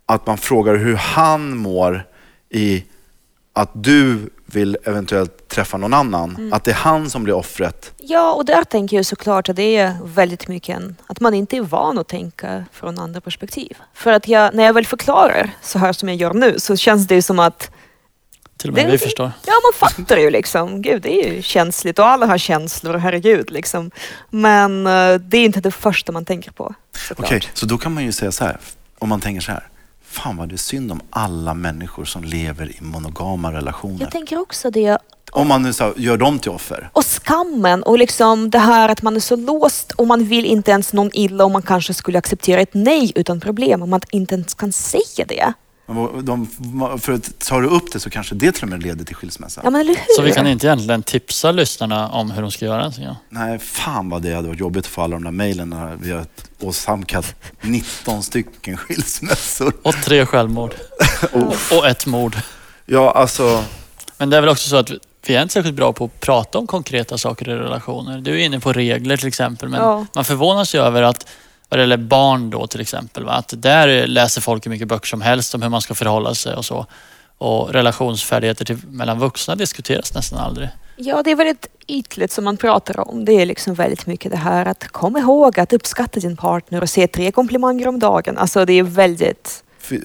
att 0.06 0.28
man 0.28 0.38
frågar 0.38 0.76
hur 0.76 0.96
han 0.96 1.58
mår 1.58 2.08
i 2.50 2.84
att 3.54 3.70
du 3.74 4.30
vill 4.46 4.78
eventuellt 4.84 5.48
träffa 5.48 5.78
någon 5.78 5.94
annan. 5.94 6.54
Att 6.54 6.64
det 6.64 6.72
är 6.72 6.76
han 6.76 7.10
som 7.10 7.24
blir 7.24 7.34
offret. 7.34 7.94
Ja, 7.98 8.34
och 8.34 8.46
där 8.46 8.64
tänker 8.64 8.98
jag 8.98 9.06
såklart 9.06 9.50
att 9.50 9.56
det 9.56 9.78
är 9.78 9.98
väldigt 10.04 10.48
mycket 10.48 10.76
en, 10.76 10.96
att 11.08 11.20
man 11.20 11.34
inte 11.34 11.58
är 11.58 11.62
van 11.62 11.98
att 11.98 12.08
tänka 12.08 12.66
från 12.72 13.00
andra 13.00 13.22
perspektiv. 13.22 13.78
För 13.94 14.12
att 14.12 14.28
jag, 14.28 14.56
när 14.56 14.64
jag 14.64 14.74
väl 14.74 14.86
förklarar 14.86 15.50
så 15.62 15.80
här 15.80 15.94
som 15.94 16.10
jag 16.10 16.18
gör 16.18 16.34
nu 16.34 16.60
så 16.60 16.76
känns 16.76 17.08
det 17.08 17.22
som 17.22 17.40
att 17.40 17.72
Till 18.58 18.70
och 18.70 18.76
med 18.76 18.86
det- 18.86 18.92
vi 18.92 18.98
förstår. 18.98 19.32
Ja, 19.46 19.54
man 19.64 19.90
fattar 19.90 20.18
ju 20.18 20.30
liksom. 20.30 20.82
Gud, 20.82 21.02
det 21.02 21.26
är 21.26 21.34
ju 21.34 21.42
känsligt 21.42 22.00
och 22.00 22.08
alla 22.08 22.26
har 22.26 22.38
känslor, 22.38 22.94
herregud. 22.98 23.52
Liksom. 23.52 23.92
Men 24.30 24.88
eh, 24.88 25.14
det 25.16 25.38
är 25.38 25.46
inte 25.46 25.62
det 25.62 25.72
första 25.72 26.12
man 26.12 26.26
tänker 26.26 26.52
på. 26.52 26.76
Okej, 27.18 27.42
så 27.54 27.66
då 27.66 27.78
kan 27.78 27.94
man 27.94 28.04
ju 28.06 28.12
säga 28.12 28.32
så 28.32 28.44
här, 28.46 28.58
om 29.00 29.10
man 29.10 29.22
tänker 29.22 29.42
så 29.42 29.52
här. 29.52 29.68
Fan 30.08 30.38
vad 30.38 30.50
det 30.50 30.56
är 30.56 30.58
synd 30.58 30.92
om 30.92 31.02
alla 31.10 31.54
människor 31.54 32.06
som 32.06 32.24
lever 32.24 32.66
i 32.72 32.78
monogama 32.82 33.52
relationer. 33.54 33.98
Jag 34.02 34.12
tänker 34.12 34.40
också 34.42 34.72
det. 34.72 34.98
Om 35.32 35.48
man 35.48 35.62
nu 35.64 35.74
så, 35.74 35.94
gör 35.98 36.18
dem 36.18 36.40
till 36.40 36.52
offer. 36.52 36.90
Och 36.94 37.06
skammen 37.06 37.84
och 37.84 37.98
liksom 38.00 38.50
det 38.50 38.60
här 38.60 38.90
att 38.90 39.02
man 39.02 39.16
är 39.16 39.20
så 39.20 39.36
låst 39.36 39.92
och 39.92 40.08
man 40.08 40.26
vill 40.26 40.46
inte 40.46 40.72
ens 40.72 40.94
någon 40.94 41.10
illa 41.14 41.46
och 41.46 41.52
man 41.52 41.62
kanske 41.62 41.94
skulle 41.94 42.18
acceptera 42.18 42.62
ett 42.62 42.74
nej 42.74 43.12
utan 43.16 43.40
problem 43.40 43.82
om 43.82 43.90
man 43.90 44.02
inte 44.12 44.36
ens 44.36 44.54
kan 44.54 44.72
säga 44.72 45.26
det. 45.28 45.54
De, 46.22 46.48
för 47.02 47.14
att 47.14 47.40
tar 47.40 47.62
du 47.62 47.68
upp 47.68 47.92
det 47.92 48.00
så 48.00 48.10
kanske 48.10 48.36
det 48.36 48.52
till 48.52 48.64
och 48.64 48.70
med 48.70 48.84
leder 48.84 49.06
till 49.06 49.16
skilsmässa. 49.16 49.62
Ja 49.64 49.70
men 49.70 49.82
eller 49.82 49.96
hur? 49.96 50.16
Så 50.16 50.22
vi 50.22 50.32
kan 50.32 50.48
inte 50.48 50.68
egentligen 50.68 51.04
tipsa 51.04 51.52
lyssnarna 51.52 52.10
om 52.10 52.32
hur 52.32 52.42
de 52.42 52.52
ska 52.52 52.66
göra 52.66 52.84
gång. 52.84 53.16
Nej, 53.30 53.60
fan 53.60 54.10
vad 54.10 54.22
det 54.22 54.34
hade 54.34 54.48
varit 54.48 54.60
jobbigt 54.60 54.86
att 54.86 54.92
få 54.92 55.02
alla 55.02 55.16
de 55.16 55.24
där 55.24 55.32
mejlen 55.32 55.70
när 55.70 55.96
vi 55.96 56.12
har 56.12 56.26
åsamkat 56.60 57.36
19 57.62 58.24
stycken 58.24 58.78
skilsmässor. 58.78 59.74
Och 59.84 59.94
tre 60.04 60.26
självmord. 60.26 60.74
och 61.72 61.88
ett 61.88 62.06
mord. 62.06 62.38
Ja, 62.86 63.12
alltså, 63.12 63.64
Men 64.18 64.30
det 64.30 64.38
är 64.38 64.42
väl 64.42 64.50
också 64.50 64.70
så 64.70 64.76
att 64.76 64.92
vi 65.28 65.36
är 65.36 65.42
inte 65.42 65.54
särskilt 65.54 65.76
bra 65.76 65.94
på 65.94 66.06
att 66.06 66.20
prata 66.20 66.58
om 66.58 66.68
konkreta 66.68 67.18
saker 67.18 67.50
i 67.50 67.56
relationer. 67.56 68.18
Du 68.22 68.42
är 68.42 68.46
inne 68.46 68.60
på 68.60 68.74
regler 68.74 69.18
till 69.18 69.28
exempel, 69.28 69.70
men 69.70 69.82
Ja. 69.82 70.06
man 70.16 70.26
förvånas 70.26 70.76
ju 70.76 70.80
över 70.80 71.02
att 71.02 71.28
vad 71.70 71.80
gäller 71.80 71.98
barn 71.98 72.50
då 72.50 72.68
till 72.68 72.82
exempel, 72.82 73.26
va? 73.26 73.32
att 73.32 73.54
där 73.58 74.08
läser 74.08 74.42
folk 74.42 74.66
hur 74.66 74.72
mycket 74.72 74.88
böcker 74.88 75.08
som 75.08 75.22
helst 75.22 75.56
om 75.56 75.62
hur 75.62 75.70
man 75.70 75.82
ska 75.82 75.94
förhålla 75.94 76.36
sig 76.36 76.56
och 76.56 76.66
så. 76.66 76.86
Och 77.38 77.74
relationsfärdigheter 77.74 78.66
till, 78.66 78.78
mellan 78.88 79.20
vuxna 79.20 79.56
diskuteras 79.56 80.14
nästan 80.14 80.40
aldrig. 80.40 80.70
Ja, 80.96 81.24
det 81.24 81.32
är 81.32 81.36
väldigt 81.36 81.68
ytligt 81.88 82.32
som 82.32 82.44
man 82.44 82.58
pratar 82.58 83.10
om. 83.10 83.26
Det 83.26 83.34
är 83.34 83.46
liksom 83.46 83.74
väldigt 83.74 84.06
mycket 84.06 84.32
det 84.32 84.38
här 84.38 84.66
att 84.66 84.88
kom 84.88 85.18
ihåg 85.18 85.60
att 85.60 85.74
uppskatta 85.74 86.20
din 86.20 86.38
partner 86.38 86.82
och 86.82 86.90
se 86.90 87.08
tre 87.08 87.32
komplimanger 87.32 87.88
om 87.88 88.00
dagen. 88.00 88.38
Alltså 88.38 88.66
det 88.66 88.74
är 88.74 88.84
väldigt... 88.84 89.64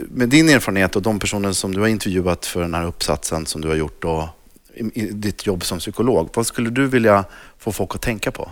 med 0.08 0.28
din 0.28 0.48
erfarenhet 0.48 0.96
och 0.96 1.02
de 1.02 1.18
personer 1.18 1.52
som 1.52 1.74
du 1.74 1.80
har 1.80 1.88
intervjuat 1.88 2.46
för 2.46 2.60
den 2.60 2.74
här 2.74 2.84
uppsatsen 2.84 3.46
som 3.46 3.60
du 3.60 3.68
har 3.68 3.74
gjort 3.74 4.04
och 4.04 4.28
i, 4.74 5.00
i 5.00 5.12
ditt 5.12 5.46
jobb 5.46 5.64
som 5.64 5.78
psykolog. 5.78 6.28
Vad 6.34 6.46
skulle 6.46 6.70
du 6.70 6.86
vilja 6.86 7.24
få 7.58 7.72
folk 7.72 7.94
att 7.94 8.02
tänka 8.02 8.30
på? 8.30 8.50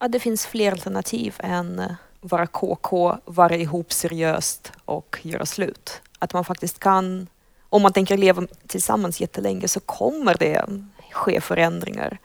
Ja, 0.00 0.08
det 0.08 0.20
finns 0.20 0.46
fler 0.46 0.72
alternativ 0.72 1.34
än 1.38 1.78
eh, 1.78 1.90
vara 2.20 2.46
KK, 2.46 3.16
vara 3.24 3.56
ihop 3.56 3.92
seriöst 3.92 4.72
och 4.84 5.18
göra 5.22 5.46
slut. 5.46 6.02
Att 6.18 6.32
man 6.32 6.44
faktiskt 6.44 6.78
kan, 6.78 7.26
om 7.68 7.82
man 7.82 7.92
tänker 7.92 8.16
leva 8.16 8.46
tillsammans 8.66 9.20
jättelänge 9.20 9.68
så 9.68 9.80
kommer 9.80 10.36
det 10.38 10.64
ske 11.12 11.40
förändringar. 11.40 12.18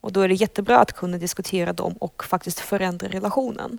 Och 0.00 0.12
då 0.12 0.20
är 0.20 0.28
det 0.28 0.34
jättebra 0.34 0.78
att 0.78 0.92
kunna 0.92 1.18
diskutera 1.18 1.72
dem 1.72 1.92
och 1.92 2.24
faktiskt 2.24 2.60
förändra 2.60 3.08
relationen. 3.08 3.78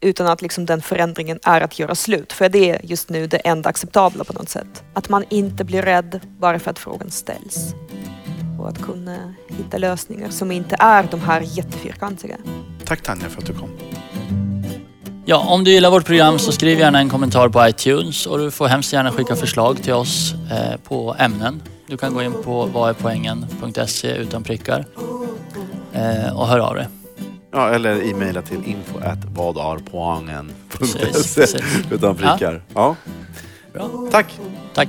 Utan 0.00 0.26
att 0.26 0.42
liksom 0.42 0.66
den 0.66 0.82
förändringen 0.82 1.38
är 1.42 1.60
att 1.60 1.78
göra 1.78 1.94
slut. 1.94 2.32
För 2.32 2.48
det 2.48 2.70
är 2.70 2.80
just 2.84 3.08
nu 3.08 3.26
det 3.26 3.36
enda 3.36 3.68
acceptabla 3.68 4.24
på 4.24 4.32
något 4.32 4.48
sätt. 4.48 4.84
Att 4.94 5.08
man 5.08 5.24
inte 5.28 5.64
blir 5.64 5.82
rädd 5.82 6.20
bara 6.38 6.58
för 6.58 6.70
att 6.70 6.78
frågan 6.78 7.10
ställs. 7.10 7.74
Och 8.60 8.68
att 8.68 8.82
kunna 8.82 9.34
hitta 9.48 9.78
lösningar 9.78 10.30
som 10.30 10.52
inte 10.52 10.76
är 10.78 11.08
de 11.10 11.20
här 11.20 11.40
jättefyrkantiga. 11.40 12.36
Tack 12.84 13.02
Tanja 13.02 13.28
för 13.28 13.38
att 13.38 13.46
du 13.46 13.54
kom. 13.54 13.70
Ja, 15.24 15.38
om 15.48 15.64
du 15.64 15.70
gillar 15.70 15.90
vårt 15.90 16.06
program 16.06 16.38
så 16.38 16.52
skriv 16.52 16.78
gärna 16.78 16.98
en 16.98 17.08
kommentar 17.08 17.48
på 17.48 17.68
iTunes 17.68 18.26
och 18.26 18.38
du 18.38 18.50
får 18.50 18.66
hemskt 18.66 18.92
gärna 18.92 19.12
skicka 19.12 19.36
förslag 19.36 19.82
till 19.82 19.92
oss 19.92 20.34
eh, 20.50 20.76
på 20.84 21.16
ämnen. 21.18 21.62
Du 21.86 21.96
kan 21.96 22.14
gå 22.14 22.22
in 22.22 22.32
på 22.44 22.66
vadärpoängen.se 22.66 24.16
utan 24.16 24.42
prickar 24.42 24.84
eh, 25.92 26.38
och 26.38 26.48
hör 26.48 26.58
av 26.58 26.74
dig. 26.74 26.88
Ja, 27.52 27.70
eller 27.70 28.10
e-maila 28.10 28.42
till 28.42 28.64
info 28.64 28.98
vadarpoangen.se 29.34 31.46
utan 31.90 32.16
prickar. 32.16 32.62
Ja. 32.74 32.96
Bra. 33.72 33.90
Tack. 34.10 34.38
Tack. 34.74 34.88